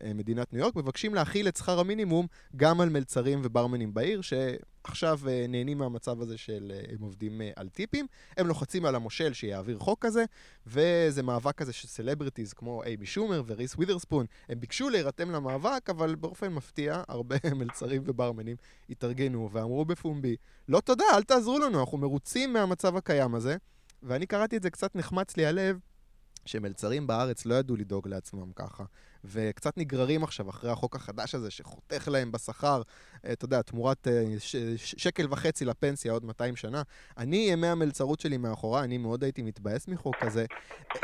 מדינת 0.03 0.53
ניו 0.53 0.62
יורק, 0.62 0.75
מבקשים 0.75 1.15
להחיל 1.15 1.47
את 1.47 1.55
שכר 1.55 1.79
המינימום 1.79 2.27
גם 2.55 2.81
על 2.81 2.89
מלצרים 2.89 3.41
וברמנים 3.43 3.93
בעיר, 3.93 4.21
שעכשיו 4.21 5.19
אה, 5.27 5.45
נהנים 5.49 5.77
מהמצב 5.77 6.21
הזה 6.21 6.38
של 6.38 6.71
אה, 6.75 6.81
הם 6.93 7.01
עובדים 7.01 7.41
אה, 7.41 7.51
על 7.55 7.69
טיפים. 7.69 8.08
הם 8.38 8.47
לוחצים 8.47 8.86
על 8.86 8.95
המושל 8.95 9.34
שיעביר 9.34 9.79
חוק 9.79 10.05
כזה, 10.05 10.25
וזה 10.67 11.23
מאבק 11.23 11.55
כזה 11.55 11.73
של 11.73 11.88
סלבריטיז 11.88 12.53
כמו 12.53 12.84
איימי 12.84 13.05
שומר 13.05 13.43
וריס 13.45 13.75
וית'רספון. 13.75 14.25
הם 14.49 14.60
ביקשו 14.60 14.89
להירתם 14.89 15.31
למאבק, 15.31 15.89
אבל 15.89 16.15
באופן 16.15 16.53
מפתיע, 16.53 17.03
הרבה 17.08 17.36
מלצרים 17.60 18.03
וברמנים 18.05 18.55
התארגנו 18.89 19.49
ואמרו 19.51 19.86
בפומבי, 19.86 20.36
לא 20.69 20.79
תודה, 20.79 21.05
אל 21.13 21.23
תעזרו 21.23 21.60
לנו, 21.60 21.79
אנחנו 21.79 21.97
מרוצים 21.97 22.53
מהמצב 22.53 22.97
הקיים 22.97 23.36
הזה. 23.36 23.58
ואני 24.03 24.25
קראתי 24.25 24.58
את 24.58 24.63
זה, 24.63 24.69
קצת 24.69 24.95
נחמץ 24.95 25.38
לי 25.38 25.45
הלב, 25.45 25.79
שמלצרים 26.45 27.08
בארץ 27.08 27.45
לא 27.45 27.55
ידעו 27.55 27.75
לדאוג 27.75 28.08
לעצמם 28.08 28.51
ככה. 28.55 28.84
וקצת 29.25 29.77
נגררים 29.77 30.23
עכשיו 30.23 30.49
אחרי 30.49 30.71
החוק 30.71 30.95
החדש 30.95 31.35
הזה 31.35 31.51
שחותך 31.51 32.07
להם 32.07 32.31
בשכר, 32.31 32.81
אה, 33.25 33.33
אתה 33.33 33.45
יודע, 33.45 33.61
תמורת 33.61 34.07
אה, 34.07 34.23
שקל 34.77 35.27
וחצי 35.29 35.65
לפנסיה 35.65 36.11
עוד 36.11 36.25
200 36.25 36.55
שנה. 36.55 36.81
אני, 37.17 37.47
ימי 37.51 37.67
המלצרות 37.67 38.19
שלי 38.19 38.38
מאחורי, 38.38 38.83
אני 38.83 38.97
מאוד 38.97 39.23
הייתי 39.23 39.41
מתבאס 39.41 39.88
מחוק 39.88 40.15
כזה. 40.15 40.45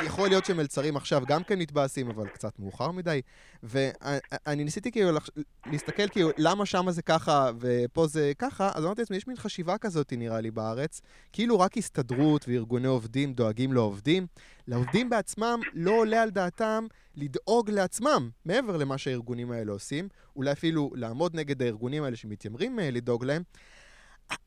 יכול 0.05 0.29
להיות 0.29 0.45
שמלצרים 0.45 0.97
עכשיו 0.97 1.21
גם 1.27 1.43
כן 1.43 1.59
מתבאסים, 1.59 2.09
אבל 2.09 2.27
קצת 2.27 2.59
מאוחר 2.59 2.91
מדי. 2.91 3.21
ואני 3.63 4.63
ניסיתי 4.63 4.91
כאילו 4.91 5.17
להסתכל 5.65 6.07
כאילו 6.07 6.29
למה 6.37 6.65
שם 6.65 6.91
זה 6.91 7.01
ככה 7.01 7.51
ופה 7.59 8.07
זה 8.07 8.31
ככה, 8.39 8.71
אז 8.73 8.85
אמרתי 8.85 9.01
לעצמי, 9.01 9.17
יש 9.17 9.27
מין 9.27 9.37
חשיבה 9.37 9.77
כזאת 9.77 10.13
נראה 10.17 10.41
לי 10.41 10.51
בארץ, 10.51 11.01
כאילו 11.33 11.59
רק 11.59 11.77
הסתדרות 11.77 12.45
וארגוני 12.47 12.87
עובדים 12.87 13.33
דואגים 13.33 13.73
לעובדים. 13.73 14.27
לעובדים 14.67 15.09
בעצמם 15.09 15.59
לא 15.73 15.91
עולה 15.91 16.23
על 16.23 16.29
דעתם 16.29 16.87
לדאוג 17.15 17.69
לעצמם, 17.69 18.29
מעבר 18.45 18.77
למה 18.77 18.97
שהארגונים 18.97 19.51
האלה 19.51 19.71
עושים, 19.71 20.09
אולי 20.35 20.51
אפילו 20.51 20.91
לעמוד 20.95 21.35
נגד 21.35 21.61
הארגונים 21.61 22.03
האלה 22.03 22.15
שמתיימרים 22.15 22.79
uh, 22.79 22.81
לדאוג 22.81 23.25
להם. 23.25 23.43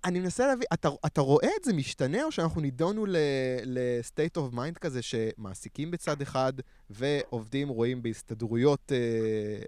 אני 0.04 0.20
מנסה 0.20 0.46
להבין, 0.46 0.66
אתה, 0.72 0.88
אתה 1.06 1.20
רואה 1.20 1.48
את 1.60 1.64
זה 1.64 1.72
משתנה, 1.72 2.24
או 2.24 2.32
שאנחנו 2.32 2.60
נידונו 2.60 3.06
ל-state 3.06 4.38
of 4.38 4.54
mind 4.54 4.78
כזה, 4.80 5.02
שמעסיקים 5.02 5.90
בצד 5.90 6.20
אחד, 6.22 6.52
ועובדים 6.90 7.68
רואים 7.68 8.02
בהסתדרויות 8.02 8.92
אה, 8.92 8.98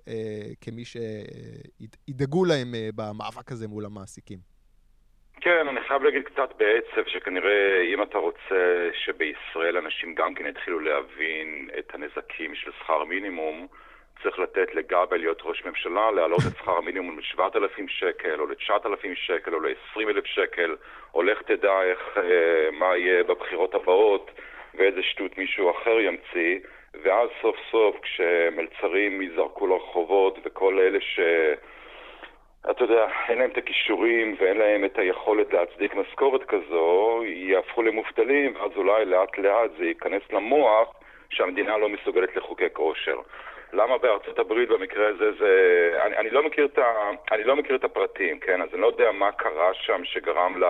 אה, 0.08 0.52
כמי 0.60 0.82
שידאגו 0.84 2.44
להם 2.44 2.74
אה, 2.74 2.88
במאבק 2.94 3.52
הזה 3.52 3.68
מול 3.68 3.84
המעסיקים? 3.84 4.55
כן, 5.46 5.68
אני 5.68 5.80
חייב 5.80 6.02
להגיד 6.02 6.24
קצת 6.24 6.52
בעצב, 6.56 7.06
שכנראה 7.06 7.82
אם 7.82 8.02
אתה 8.02 8.18
רוצה 8.18 8.88
שבישראל 8.92 9.76
אנשים 9.76 10.14
גם 10.14 10.34
כן 10.34 10.46
יתחילו 10.46 10.80
להבין 10.80 11.68
את 11.78 11.94
הנזקים 11.94 12.54
של 12.54 12.70
שכר 12.78 13.04
מינימום, 13.04 13.66
צריך 14.22 14.38
לתת 14.38 14.74
לגבי 14.74 15.18
להיות 15.18 15.42
ראש 15.44 15.64
ממשלה, 15.64 16.10
להעלות 16.10 16.40
את 16.48 16.56
שכר 16.58 16.76
המינימום 16.76 17.18
ל-7,000 17.18 17.82
שקל, 17.88 18.40
או 18.40 18.46
ל-9,000 18.46 19.14
שקל, 19.14 19.54
או 19.54 19.60
ל-20,000 19.60 20.24
שקל, 20.24 20.76
או 21.14 21.22
לך 21.22 21.42
תדע 21.42 21.82
איך, 21.82 22.18
אה, 22.18 22.70
מה 22.72 22.96
יהיה 22.96 23.24
בבחירות 23.24 23.74
הבאות, 23.74 24.30
ואיזה 24.74 25.02
שטות 25.02 25.38
מישהו 25.38 25.70
אחר 25.70 26.00
ימציא, 26.00 26.58
ואז 27.02 27.28
סוף 27.42 27.56
סוף 27.70 27.96
כשמלצרים 28.02 29.22
ייזרקו 29.22 29.66
לרחובות, 29.66 30.38
וכל 30.44 30.78
אלה 30.78 31.00
ש... 31.00 31.20
אתה 32.70 32.84
יודע, 32.84 33.06
אין 33.28 33.38
להם 33.38 33.50
את 33.50 33.56
הכישורים 33.56 34.36
ואין 34.38 34.56
להם 34.56 34.84
את 34.84 34.98
היכולת 34.98 35.52
להצדיק 35.52 35.94
משכורת 35.94 36.44
כזו, 36.44 37.22
יהפכו 37.24 37.82
למובטלים, 37.82 38.56
ואז 38.56 38.70
אולי 38.76 39.04
לאט 39.04 39.38
לאט 39.38 39.70
זה 39.78 39.84
ייכנס 39.84 40.22
למוח 40.32 40.94
שהמדינה 41.30 41.78
לא 41.78 41.88
מסוגלת 41.88 42.36
לחוקק 42.36 42.78
עושר. 42.78 43.18
למה 43.72 43.98
בארצות 43.98 44.38
הברית 44.38 44.68
במקרה 44.68 45.08
הזה 45.08 45.32
זה... 45.38 45.50
אני, 46.02 46.16
אני, 46.16 46.30
לא 46.30 46.42
מכיר 46.42 46.64
את 46.64 46.78
ה... 46.78 47.10
אני 47.32 47.44
לא 47.44 47.56
מכיר 47.56 47.76
את 47.76 47.84
הפרטים, 47.84 48.38
כן? 48.38 48.62
אז 48.62 48.68
אני 48.72 48.80
לא 48.80 48.86
יודע 48.86 49.12
מה 49.12 49.32
קרה 49.32 49.74
שם 49.74 50.04
שגרם 50.04 50.62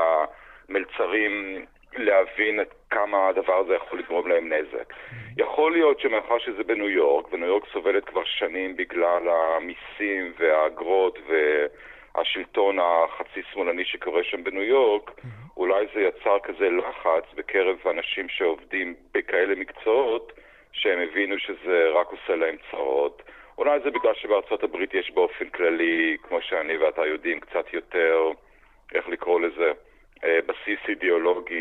למלצרים 0.68 1.64
להבין 1.98 2.60
את 2.60 2.74
כמה 2.90 3.28
הדבר 3.28 3.54
הזה 3.54 3.74
יכול 3.74 3.98
לגרום 3.98 4.28
להם 4.28 4.52
נזק. 4.52 4.92
יכול 5.36 5.72
להיות 5.72 6.00
שמאחר 6.00 6.38
שזה 6.38 6.64
בניו 6.64 6.88
יורק, 6.90 7.32
וניו 7.32 7.48
יורק 7.48 7.64
סובלת 7.72 8.04
כבר 8.04 8.24
שנים 8.24 8.76
בגלל 8.76 9.28
המיסים 9.28 10.32
והאגרות 10.38 11.18
והשלטון 11.28 12.78
החצי 12.80 13.42
שמאלני 13.52 13.84
שקורה 13.84 14.24
שם 14.24 14.44
בניו 14.44 14.62
יורק, 14.62 15.10
אולי 15.56 15.86
זה 15.94 16.00
יצר 16.00 16.38
כזה 16.42 16.70
לחץ 16.70 17.24
בקרב 17.34 17.76
אנשים 17.90 18.28
שעובדים 18.28 18.94
בכאלה 19.14 19.54
מקצועות, 19.54 20.32
שהם 20.72 20.98
הבינו 20.98 21.38
שזה 21.38 21.88
רק 21.94 22.06
עושה 22.06 22.36
להם 22.36 22.56
צרות. 22.70 23.22
אולי 23.58 23.80
זה 23.80 23.90
בגלל 23.90 24.14
שבארצות 24.14 24.62
הברית 24.62 24.94
יש 24.94 25.10
באופן 25.10 25.48
כללי, 25.48 26.16
כמו 26.22 26.42
שאני 26.42 26.76
ואתה 26.76 27.06
יודעים, 27.06 27.40
קצת 27.40 27.72
יותר, 27.72 28.30
איך 28.94 29.08
לקרוא 29.08 29.40
לזה, 29.40 29.72
בסיס 30.46 30.78
אידיאולוגי 30.88 31.56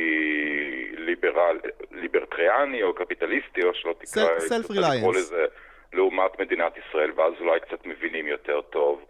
ליברל, 0.97 1.60
ליברטריאני 1.91 2.84
או 2.84 2.93
קפיטליסטי, 2.93 3.63
או 3.63 3.73
שלא 3.73 3.95
תקרא, 3.99 4.39
סלף 4.39 4.71
ריליינס. 4.71 5.34
לעומת 5.93 6.39
מדינת 6.39 6.73
ישראל, 6.78 7.12
ואז 7.15 7.34
אולי 7.39 7.60
קצת 7.60 7.86
מבינים 7.86 8.28
יותר 8.28 8.62
טוב. 8.62 9.06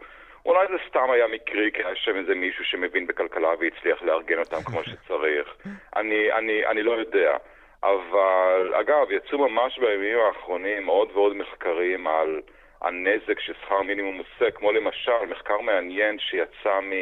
אולי 0.46 0.66
זה 0.66 0.74
סתם 0.88 1.10
היה 1.10 1.26
מקרי, 1.26 1.70
כי 1.74 1.84
היה 1.84 1.96
שם 1.96 2.16
איזה 2.16 2.34
מישהו 2.34 2.64
שמבין 2.64 3.06
בכלכלה 3.06 3.48
והצליח 3.60 4.02
לארגן 4.02 4.38
אותם 4.38 4.62
כמו 4.64 4.84
שצריך. 4.90 5.54
אני, 5.96 6.32
אני, 6.32 6.66
אני 6.66 6.82
לא 6.82 6.92
יודע. 6.92 7.36
אבל, 7.82 8.74
אגב, 8.74 9.10
יצאו 9.10 9.48
ממש 9.48 9.78
בימים 9.78 10.18
האחרונים 10.18 10.86
עוד 10.86 11.08
ועוד 11.12 11.36
מחקרים 11.36 12.06
על 12.06 12.40
הנזק 12.80 13.40
ששכר 13.40 13.82
מינימום 13.82 14.18
עושה, 14.18 14.50
כמו 14.50 14.72
למשל 14.72 15.26
מחקר 15.28 15.60
מעניין 15.60 16.18
שיצא 16.18 16.80
מ... 16.80 16.92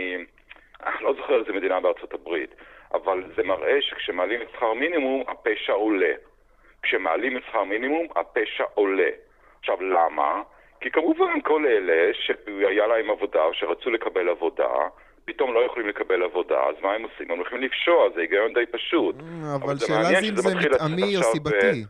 אני 0.83 1.05
לא 1.05 1.15
זוכר 1.15 1.41
איזה 1.41 1.53
מדינה 1.53 1.81
בארצות 1.81 2.15
הברית, 2.15 2.55
אבל 2.95 3.23
זה 3.37 3.43
מראה 3.43 3.83
שכשמעלים 3.83 4.43
את 4.43 4.49
שכר 4.57 4.73
מינימום, 4.73 5.25
הפשע 5.29 5.73
עולה. 5.73 6.13
כשמעלים 6.83 7.37
את 7.37 7.43
שכר 7.49 7.65
מינימום, 7.65 8.07
הפשע 8.17 8.65
עולה. 8.75 9.11
עכשיו, 9.61 9.83
למה? 9.83 10.43
כי 10.81 10.91
כמובן 10.91 11.41
כל 11.41 11.67
אלה 11.67 12.13
שהיה 12.15 12.87
להם 12.87 13.11
עבודה 13.11 13.41
שרצו 13.53 13.91
לקבל 13.91 14.29
עבודה, 14.29 14.69
פתאום 15.25 15.55
לא 15.55 15.61
יכולים 15.67 15.89
לקבל 15.89 16.23
עבודה, 16.23 16.61
אז 16.61 16.75
מה 16.83 16.93
הם 16.93 17.03
עושים? 17.03 17.31
הם 17.31 17.39
הולכים 17.39 17.61
לפשוע, 17.61 18.09
זה 18.15 18.21
היגיון 18.21 18.53
די 18.53 18.67
פשוט. 18.67 19.17
אה, 19.21 19.55
אבל 19.55 19.79
שאלה 19.79 20.05
זה 20.05 20.29
אם 20.29 20.37
זה 20.37 20.55
מתאמי 20.57 21.17
או 21.17 21.23
סיבתי. 21.23 21.85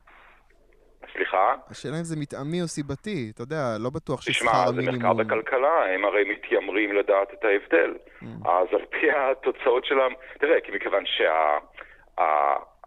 סליחה? 1.14 1.54
השאלה 1.70 1.94
אם 1.98 2.04
זה 2.04 2.16
מתאמי 2.20 2.62
או 2.62 2.68
סיבתי, 2.68 3.30
אתה 3.34 3.42
יודע, 3.42 3.62
לא 3.84 3.90
בטוח 3.90 4.22
ששכר 4.22 4.48
המינימום... 4.68 4.96
תשמע, 4.96 5.14
זה 5.14 5.22
מחקר 5.22 5.36
בכלכלה, 5.38 5.94
הם 5.94 6.04
הרי 6.04 6.24
מתיימרים 6.24 6.92
לדעת 6.92 7.32
את 7.32 7.44
ההבדל. 7.44 7.94
Mm. 8.22 8.26
אז 8.48 8.66
על 8.72 8.84
פי 8.90 9.10
התוצאות 9.10 9.84
שלהם, 9.84 10.12
תראה, 10.38 10.60
כי 10.60 10.72
מכיוון 10.72 11.06
שה... 11.06 11.58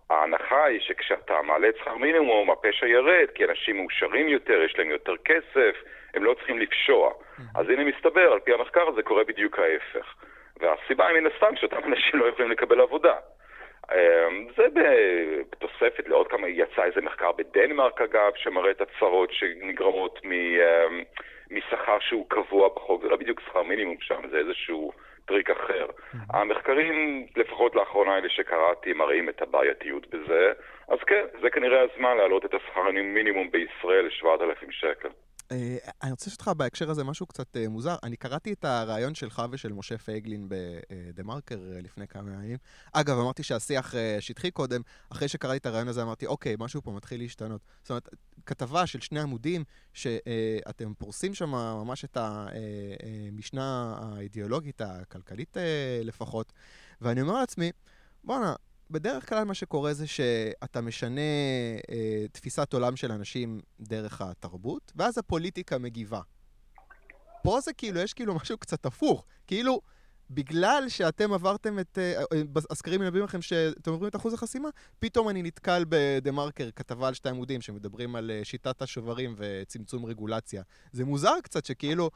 ההנחה 0.09 0.63
היא 0.65 0.79
שכשאתה 0.79 1.41
מעלה 1.41 1.69
את 1.69 1.75
שכר 1.77 1.97
מינימום, 1.97 2.51
הפשע 2.51 2.87
ירד, 2.87 3.27
כי 3.35 3.45
אנשים 3.45 3.77
מאושרים 3.77 4.27
יותר, 4.27 4.61
יש 4.65 4.75
להם 4.77 4.89
יותר 4.89 5.13
כסף, 5.25 5.75
הם 6.13 6.23
לא 6.23 6.33
צריכים 6.33 6.59
לפשוע. 6.59 7.11
Mm-hmm. 7.11 7.59
אז 7.59 7.69
הנה 7.69 7.83
מסתבר, 7.83 8.31
על 8.33 8.39
פי 8.39 8.53
המחקר 8.53 8.87
הזה 8.87 9.03
קורה 9.03 9.23
בדיוק 9.23 9.59
ההפך. 9.59 10.13
והסיבה 10.59 11.07
היא 11.07 11.19
מן 11.19 11.27
הסתם 11.27 11.55
שאותם 11.55 11.83
אנשים 11.85 12.19
לא 12.19 12.25
יכולים 12.25 12.51
לקבל 12.51 12.81
עבודה. 12.81 13.15
אמ, 13.95 14.47
זה 14.57 14.65
בתוספת 15.49 16.07
לעוד 16.07 16.27
כמה, 16.27 16.47
יצא 16.47 16.83
איזה 16.83 17.01
מחקר 17.01 17.31
בדנמרק 17.31 18.01
אגב, 18.01 18.31
שמראה 18.35 18.71
את 18.71 18.81
הצרות 18.81 19.33
שנגרמות 19.33 20.19
אמ, 20.25 21.03
משכר 21.51 21.99
שהוא 21.99 22.29
קבוע 22.29 22.69
בחוק, 22.75 23.01
זה 23.01 23.09
לא 23.09 23.15
בדיוק 23.15 23.39
שכר 23.39 23.63
מינימום 23.63 23.97
שם, 23.99 24.21
זה 24.29 24.37
איזשהו 24.37 24.91
טריק 25.25 25.49
אחר. 25.49 25.85
המחקרים, 26.33 27.25
לפחות 27.35 27.75
לאחרונה 27.75 28.17
אלה 28.17 28.29
שקראתי, 28.29 28.93
מראים 28.93 29.29
את 29.29 29.41
הבעייתיות 29.41 30.07
בזה, 30.07 30.51
אז 30.87 30.99
כן, 31.07 31.25
זה 31.41 31.49
כנראה 31.49 31.81
הזמן 31.81 32.17
להעלות 32.17 32.45
את 32.45 32.53
השכר 32.53 32.81
המינימום 32.81 33.51
בישראל 33.51 34.05
ל-7,000 34.05 34.71
שקל. 34.71 35.09
אה, 35.51 35.77
אני 36.03 36.11
רוצה 36.11 36.25
לשאול 36.27 36.35
אותך 36.39 36.57
בהקשר 36.57 36.89
הזה 36.89 37.03
משהו 37.03 37.25
קצת 37.25 37.57
אה, 37.57 37.69
מוזר. 37.69 37.95
אני 38.03 38.17
קראתי 38.17 38.53
את 38.53 38.65
הריאיון 38.65 39.15
שלך 39.15 39.41
ושל 39.51 39.73
משה 39.73 39.97
פייגלין 39.97 40.49
בדה 40.49 41.23
מרקר 41.23 41.59
אה, 41.75 41.81
לפני 41.81 42.07
כמה 42.07 42.33
ימים. 42.33 42.57
אגב, 42.93 43.17
אמרתי 43.17 43.43
שהשיח 43.43 43.93
שטחי 44.19 44.51
קודם, 44.51 44.81
אחרי 45.09 45.27
שקראתי 45.27 45.57
את 45.57 45.65
הריאיון 45.65 45.87
הזה 45.87 46.01
אמרתי, 46.01 46.25
אוקיי, 46.25 46.55
משהו 46.59 46.81
פה 46.81 46.91
מתחיל 46.91 47.21
להשתנות. 47.21 47.61
זאת 47.81 47.89
אומרת, 47.89 48.09
כתבה 48.45 48.87
של 48.87 48.99
שני 48.99 49.19
עמודים, 49.19 49.63
שאתם 49.93 50.93
פורסים 50.97 51.33
שם 51.33 51.49
ממש 51.49 52.05
את 52.05 52.17
המשנה 52.19 53.97
האידיאולוגית, 54.01 54.81
הכלכלית 54.81 55.57
לפחות, 56.03 56.53
ואני 57.01 57.21
אומר 57.21 57.33
לעצמי, 57.33 57.71
בואנה, 58.23 58.55
בדרך 58.91 59.29
כלל 59.29 59.43
מה 59.43 59.53
שקורה 59.53 59.93
זה 59.93 60.07
שאתה 60.07 60.81
משנה 60.81 61.21
אה, 61.91 62.25
תפיסת 62.31 62.73
עולם 62.73 62.95
של 62.95 63.11
אנשים 63.11 63.59
דרך 63.79 64.21
התרבות, 64.21 64.91
ואז 64.95 65.17
הפוליטיקה 65.17 65.77
מגיבה. 65.77 66.21
פה 67.43 67.59
זה 67.61 67.73
כאילו, 67.73 67.99
יש 67.99 68.13
כאילו 68.13 68.35
משהו 68.35 68.57
קצת 68.57 68.85
הפוך. 68.85 69.25
כאילו, 69.47 69.81
בגלל 70.29 70.83
שאתם 70.87 71.33
עברתם 71.33 71.79
את... 71.79 71.97
אה, 71.97 72.23
אה, 72.33 72.41
הסקרים 72.71 73.01
מלווים 73.01 73.23
לכם 73.23 73.41
שאתם 73.41 73.91
עוברים 73.91 74.09
את 74.09 74.15
אחוז 74.15 74.33
החסימה, 74.33 74.69
פתאום 74.99 75.29
אני 75.29 75.43
נתקל 75.43 75.85
בדה 75.89 76.31
מרקר, 76.31 76.69
כתבה 76.75 77.07
על 77.07 77.13
שתי 77.13 77.29
עמודים 77.29 77.61
שמדברים 77.61 78.15
על 78.15 78.31
אה, 78.31 78.39
שיטת 78.43 78.81
השוברים 78.81 79.35
וצמצום 79.37 80.05
רגולציה. 80.05 80.63
זה 80.91 81.05
מוזר 81.05 81.33
קצת 81.43 81.65
שכאילו 81.65 82.11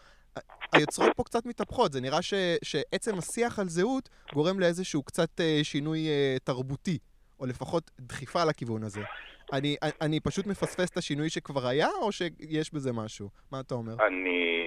היוצרות 0.73 1.13
פה 1.15 1.23
קצת 1.23 1.45
מתהפכות, 1.45 1.91
זה 1.91 2.01
נראה 2.01 2.21
ש, 2.21 2.33
שעצם 2.63 3.17
השיח 3.17 3.59
על 3.59 3.65
זהות 3.67 4.09
גורם 4.33 4.59
לאיזשהו 4.59 5.03
קצת 5.03 5.39
אה, 5.39 5.59
שינוי 5.63 6.07
אה, 6.07 6.37
תרבותי, 6.43 6.97
או 7.39 7.45
לפחות 7.45 7.91
דחיפה 7.99 8.45
לכיוון 8.45 8.83
הזה. 8.83 9.01
אני, 9.53 9.75
אני 10.01 10.19
פשוט 10.19 10.47
מפספס 10.47 10.89
את 10.89 10.97
השינוי 10.97 11.29
שכבר 11.29 11.67
היה, 11.67 11.87
או 12.01 12.11
שיש 12.11 12.73
בזה 12.73 12.93
משהו? 12.93 13.29
מה 13.51 13.59
אתה 13.59 13.75
אומר? 13.75 13.93
אני... 14.07 14.61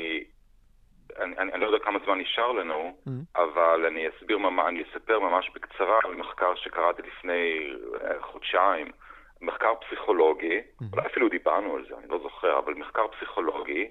אני, 1.19 1.35
אני, 1.39 1.53
אני 1.53 1.61
לא 1.61 1.67
יודע 1.67 1.79
כמה 1.85 1.99
זמן 2.05 2.19
נשאר 2.19 2.53
לנו, 2.53 2.97
mm-hmm. 3.09 3.11
אבל 3.37 3.87
אני 3.87 4.09
אסביר, 4.09 4.39
אני 4.69 4.83
אספר 4.83 5.19
ממש 5.19 5.51
בקצרה 5.55 5.99
על 6.05 6.15
מחקר 6.15 6.55
שקראתי 6.55 7.03
לפני 7.03 7.73
אה, 8.05 8.23
חודשיים, 8.23 8.87
מחקר 9.41 9.75
פסיכולוגי, 9.87 10.59
mm-hmm. 10.59 10.85
אולי 10.93 11.07
אפילו 11.07 11.29
דיברנו 11.29 11.77
על 11.77 11.85
זה, 11.89 11.95
אני 11.99 12.09
לא 12.09 12.19
זוכר, 12.23 12.59
אבל 12.59 12.75
מחקר 12.75 13.07
פסיכולוגי, 13.09 13.89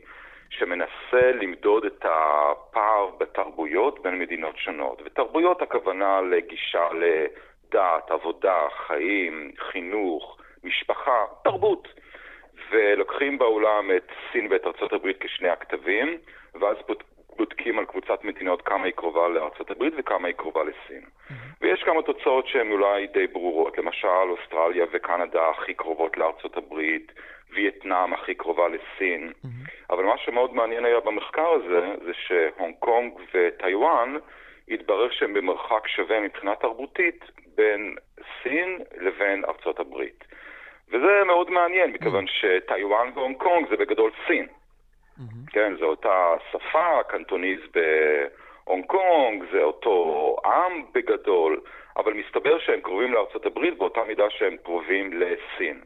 שמנסה 0.57 1.31
למדוד 1.41 1.85
את 1.85 2.05
הפער 2.05 3.09
בתרבויות 3.17 4.03
בין 4.03 4.19
מדינות 4.19 4.57
שונות. 4.57 5.01
ותרבויות 5.05 5.61
הכוונה 5.61 6.21
לגישה 6.21 6.87
לדת, 6.93 8.11
עבודה, 8.11 8.67
חיים, 8.87 9.51
חינוך, 9.57 10.37
משפחה, 10.63 11.25
תרבות. 11.43 11.87
ולוקחים 12.71 13.37
בעולם 13.37 13.91
את 13.97 14.11
סין 14.31 14.47
ואת 14.51 14.65
ארה"ב 14.65 15.11
כשני 15.19 15.49
הכתבים, 15.49 16.17
ואז 16.61 16.77
בודקים 17.37 17.79
על 17.79 17.85
קבוצת 17.85 18.23
מדינות 18.23 18.61
כמה 18.61 18.85
היא 18.85 18.93
קרובה 18.93 19.27
לארה"ב 19.27 19.83
וכמה 19.97 20.27
היא 20.27 20.35
קרובה 20.35 20.63
לסין. 20.63 21.01
Mm-hmm. 21.03 21.33
ויש 21.61 21.83
כמה 21.83 22.01
תוצאות 22.01 22.47
שהן 22.47 22.71
אולי 22.71 23.07
די 23.07 23.27
ברורות, 23.27 23.77
למשל 23.77 24.07
אוסטרליה 24.07 24.85
וקנדה 24.91 25.49
הכי 25.49 25.73
קרובות 25.73 26.17
לארה"ב, 26.17 26.81
וייטנאם 27.53 28.13
הכי 28.13 28.35
קרובה 28.35 28.67
לסין. 28.67 29.31
Mm-hmm. 29.31 29.71
אבל 29.89 30.03
מה 30.03 30.17
שמאוד 30.17 30.53
מעניין 30.53 30.85
היה 30.85 30.99
במחקר 30.99 31.47
הזה, 31.47 31.95
זה 32.05 32.11
שהונג 32.13 32.75
קונג 32.79 33.13
וטיוואן, 33.33 34.15
התברר 34.69 35.11
שהם 35.11 35.33
במרחק 35.33 35.87
שווה 35.87 36.19
מבחינה 36.19 36.55
תרבותית 36.55 37.25
בין 37.55 37.95
סין 38.43 38.79
לבין 38.97 39.45
ארצות 39.45 39.79
הברית. 39.79 40.23
וזה 40.89 41.23
מאוד 41.25 41.49
מעניין, 41.49 41.91
מכיוון 41.91 42.25
שטיוואן 42.27 43.11
והונג 43.15 43.37
קונג 43.37 43.69
זה 43.69 43.77
בגדול 43.77 44.11
סין. 44.27 44.47
Mm-hmm. 44.47 45.51
כן, 45.51 45.73
זו 45.79 45.85
אותה 45.85 46.35
שפה, 46.51 47.03
Cantonese 47.07 47.59
בהונג 47.73 48.85
קונג, 48.85 49.43
זה 49.51 49.63
אותו 49.63 50.35
עם 50.45 50.83
בגדול, 50.93 51.61
אבל 51.97 52.13
מסתבר 52.13 52.59
שהם 52.59 52.81
קרובים 52.81 53.13
לארצות 53.13 53.45
הברית 53.45 53.77
באותה 53.77 54.03
מידה 54.03 54.29
שהם 54.29 54.57
קרובים 54.63 55.13
לסין. 55.13 55.81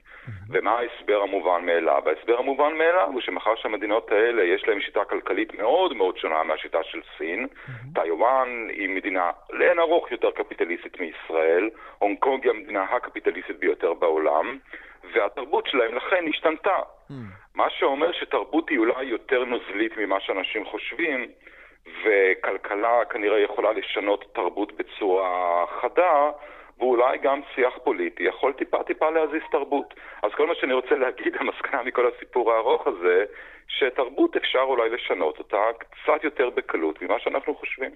ומה 0.49 0.79
ההסבר 0.79 1.21
המובן 1.21 1.65
מאליו? 1.65 2.01
ההסבר 2.09 2.37
המובן 2.39 2.73
מאליו 2.73 3.09
הוא 3.13 3.21
שמאחר 3.21 3.55
שהמדינות 3.55 4.11
האלה 4.11 4.43
יש 4.43 4.67
להן 4.67 4.81
שיטה 4.81 5.05
כלכלית 5.05 5.53
מאוד 5.53 5.93
מאוד 5.93 6.17
שונה 6.17 6.43
מהשיטה 6.43 6.83
של 6.83 7.01
סין. 7.17 7.47
טיוואן 7.95 8.67
היא 8.69 8.89
מדינה 8.89 9.31
לאין 9.49 9.79
ארוך 9.79 10.11
יותר 10.11 10.31
קפיטליסטית 10.31 10.99
מישראל, 10.99 11.69
הונג 11.99 12.19
קונג 12.19 12.43
היא 12.43 12.51
המדינה 12.51 12.83
הקפיטליסטית 12.83 13.59
ביותר 13.59 13.93
בעולם, 13.93 14.57
והתרבות 15.13 15.67
שלהם 15.67 15.95
לכן 15.95 16.25
השתנתה. 16.29 16.79
מה 17.55 17.69
שאומר 17.69 18.11
שתרבות 18.11 18.69
היא 18.69 18.79
אולי 18.79 19.03
יותר 19.03 19.43
נוזלית 19.45 19.97
ממה 19.97 20.19
שאנשים 20.19 20.65
חושבים, 20.65 21.27
וכלכלה 22.03 23.05
כנראה 23.05 23.39
יכולה 23.39 23.71
לשנות 23.71 24.25
תרבות 24.33 24.71
בצורה 24.77 25.65
חדה, 25.81 26.31
ואולי 26.79 27.17
גם 27.17 27.41
שיח 27.55 27.73
פוליטי 27.83 28.23
יכול 28.23 28.53
טיפה 28.53 28.83
טיפה 28.83 29.09
להזיז 29.09 29.41
תרבות. 29.51 29.93
אז 30.23 30.31
כל 30.37 30.47
מה 30.47 30.53
שאני 30.55 30.73
רוצה 30.73 30.95
להגיד, 30.95 31.33
המסקנה 31.39 31.83
מכל 31.83 32.11
הסיפור 32.15 32.53
הארוך 32.53 32.87
הזה, 32.87 33.25
שתרבות 33.67 34.35
אפשר 34.35 34.59
אולי 34.59 34.89
לשנות 34.89 35.39
אותה 35.39 35.57
קצת 35.79 36.23
יותר 36.23 36.49
בקלות 36.49 37.01
ממה 37.01 37.19
שאנחנו 37.19 37.55
חושבים. 37.55 37.91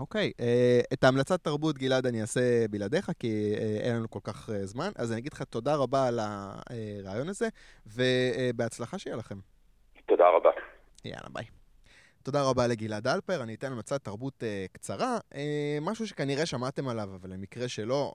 אוקיי, 0.00 0.32
okay, 0.36 0.40
uh, 0.40 0.94
את 0.94 1.04
ההמלצת 1.04 1.44
תרבות, 1.44 1.78
גלעד, 1.78 2.06
אני 2.06 2.20
אעשה 2.20 2.40
בלעדיך, 2.70 3.10
כי 3.18 3.54
uh, 3.56 3.86
אין 3.86 3.96
לנו 3.96 4.10
כל 4.10 4.20
כך 4.24 4.48
uh, 4.48 4.52
זמן. 4.52 4.90
אז 4.98 5.12
אני 5.12 5.20
אגיד 5.20 5.32
לך 5.32 5.42
תודה 5.42 5.76
רבה 5.76 6.08
על 6.08 6.18
הרעיון 6.18 7.28
הזה, 7.28 7.46
ובהצלחה 7.96 8.98
שיהיה 8.98 9.16
לכם. 9.16 9.34
תודה 10.06 10.28
רבה. 10.28 10.50
יאללה, 11.04 11.28
ביי. 11.32 11.57
תודה 12.28 12.42
רבה 12.42 12.66
לגלעד 12.66 13.06
אלפר, 13.06 13.42
אני 13.42 13.54
אתן 13.54 13.72
המלצת 13.72 14.04
תרבות 14.04 14.42
uh, 14.42 14.72
קצרה, 14.72 15.18
uh, 15.18 15.36
משהו 15.80 16.06
שכנראה 16.06 16.46
שמעתם 16.46 16.88
עליו, 16.88 17.14
אבל 17.14 17.32
למקרה 17.32 17.68
שלא, 17.68 18.14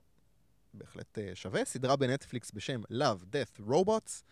בהחלט 0.74 1.18
uh, 1.18 1.34
שווה, 1.34 1.64
סדרה 1.64 1.96
בנטפליקס 1.96 2.50
בשם 2.54 2.82
Love, 2.92 3.24
Death, 3.32 3.70
Robots. 3.70 4.22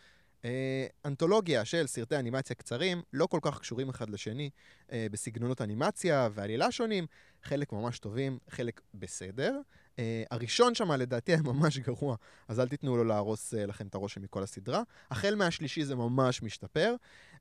אה, 0.44 0.86
אנתולוגיה 1.04 1.64
של 1.64 1.86
סרטי 1.86 2.16
אנימציה 2.16 2.56
קצרים, 2.56 3.02
לא 3.12 3.26
כל 3.26 3.38
כך 3.42 3.60
קשורים 3.60 3.88
אחד 3.88 4.10
לשני, 4.10 4.50
אה, 4.92 5.06
בסגנונות 5.10 5.62
אנימציה 5.62 6.28
ועלילה 6.34 6.70
שונים, 6.72 7.06
חלק 7.42 7.72
ממש 7.72 7.98
טובים, 7.98 8.38
חלק 8.50 8.80
בסדר. 8.94 9.60
אה, 9.98 10.22
הראשון 10.30 10.74
שם 10.74 10.92
לדעתי 10.92 11.32
היה 11.32 11.42
ממש 11.42 11.78
גרוע, 11.78 12.16
אז 12.48 12.60
אל 12.60 12.68
תיתנו 12.68 12.96
לו 12.96 13.04
להרוס 13.04 13.54
אה, 13.54 13.66
לכם 13.66 13.86
את 13.86 13.94
הרושם 13.94 14.22
מכל 14.22 14.42
הסדרה. 14.42 14.82
החל 15.10 15.34
מהשלישי 15.34 15.84
זה 15.84 15.94
ממש 15.94 16.42
משתפר. 16.42 16.94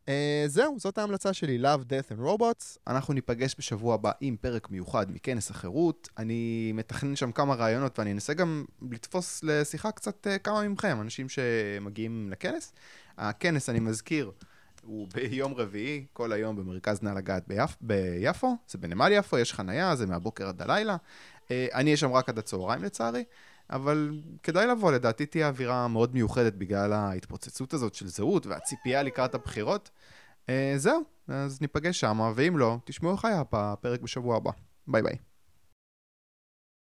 אה, 0.10 0.44
זהו, 0.48 0.76
זאת 0.80 0.98
ההמלצה 0.98 1.34
שלי, 1.34 1.60
Love, 1.64 1.84
Death 1.84 2.18
and 2.18 2.28
Robots. 2.28 2.78
אנחנו 2.88 3.14
ניפגש 3.14 3.56
בשבוע 3.58 3.94
הבא 3.94 4.12
עם 4.22 4.36
פרק 4.42 4.70
מיוחד 4.70 5.12
מכנס 5.12 5.52
החירות. 5.52 6.10
אני 6.18 6.72
מתכנן 6.74 7.16
שם 7.16 7.32
כמה 7.32 7.56
רעיונות 7.56 8.00
ואני 8.00 8.12
אנסה 8.12 8.34
גם 8.34 8.66
לתפוס 8.92 9.44
לשיחה 9.44 9.92
קצת 9.92 10.28
אה, 10.28 10.38
כמה 10.38 10.70
מכם, 10.70 11.02
אנשים 11.02 11.30
שמגיעים 11.30 12.30
לכנס. 12.32 12.74
הכנס, 13.18 13.70
אני 13.70 13.80
מזכיר, 13.80 14.32
הוא 14.84 15.08
ביום 15.14 15.54
רביעי, 15.54 16.06
כל 16.14 16.32
היום 16.32 16.56
במרכז 16.56 17.04
נא 17.04 17.10
לגעת 17.10 17.48
ביפ, 17.48 17.76
ביפו, 17.82 18.56
זה 18.68 18.78
בנמל 18.78 19.10
יפו, 19.12 19.38
יש 19.38 19.54
חנייה, 19.54 19.96
זה 19.96 20.06
מהבוקר 20.06 20.48
עד 20.48 20.62
הלילה. 20.62 20.98
אה, 21.52 21.68
אני 21.74 21.86
אהיה 21.86 21.98
שם 21.98 22.12
רק 22.12 22.30
עד 22.30 22.38
הצהריים 22.38 22.84
לצערי, 22.84 23.24
אבל 23.72 24.12
כדאי 24.44 24.68
לבוא, 24.68 24.92
לדעתי 24.92 25.26
תהיה 25.26 25.48
אווירה 25.48 25.88
מאוד 25.88 26.14
מיוחדת 26.14 26.54
בגלל 26.54 26.94
ההתפוצצות 26.94 27.74
הזאת 27.74 27.96
של 27.96 28.08
זהות 28.08 28.46
והציפייה 28.46 29.04
לקראת 29.04 29.36
הבחירות. 29.36 29.90
אה, 30.50 30.74
זהו, 30.78 31.02
אז 31.28 31.62
ניפגש 31.62 32.00
שם, 32.00 32.32
ואם 32.36 32.58
לא, 32.58 32.78
תשמעו 32.86 33.16
היה 33.24 33.44
בפרק 33.52 34.02
בשבוע 34.02 34.38
הבא. 34.38 34.52
ביי 34.88 35.02
ביי. 35.02 35.31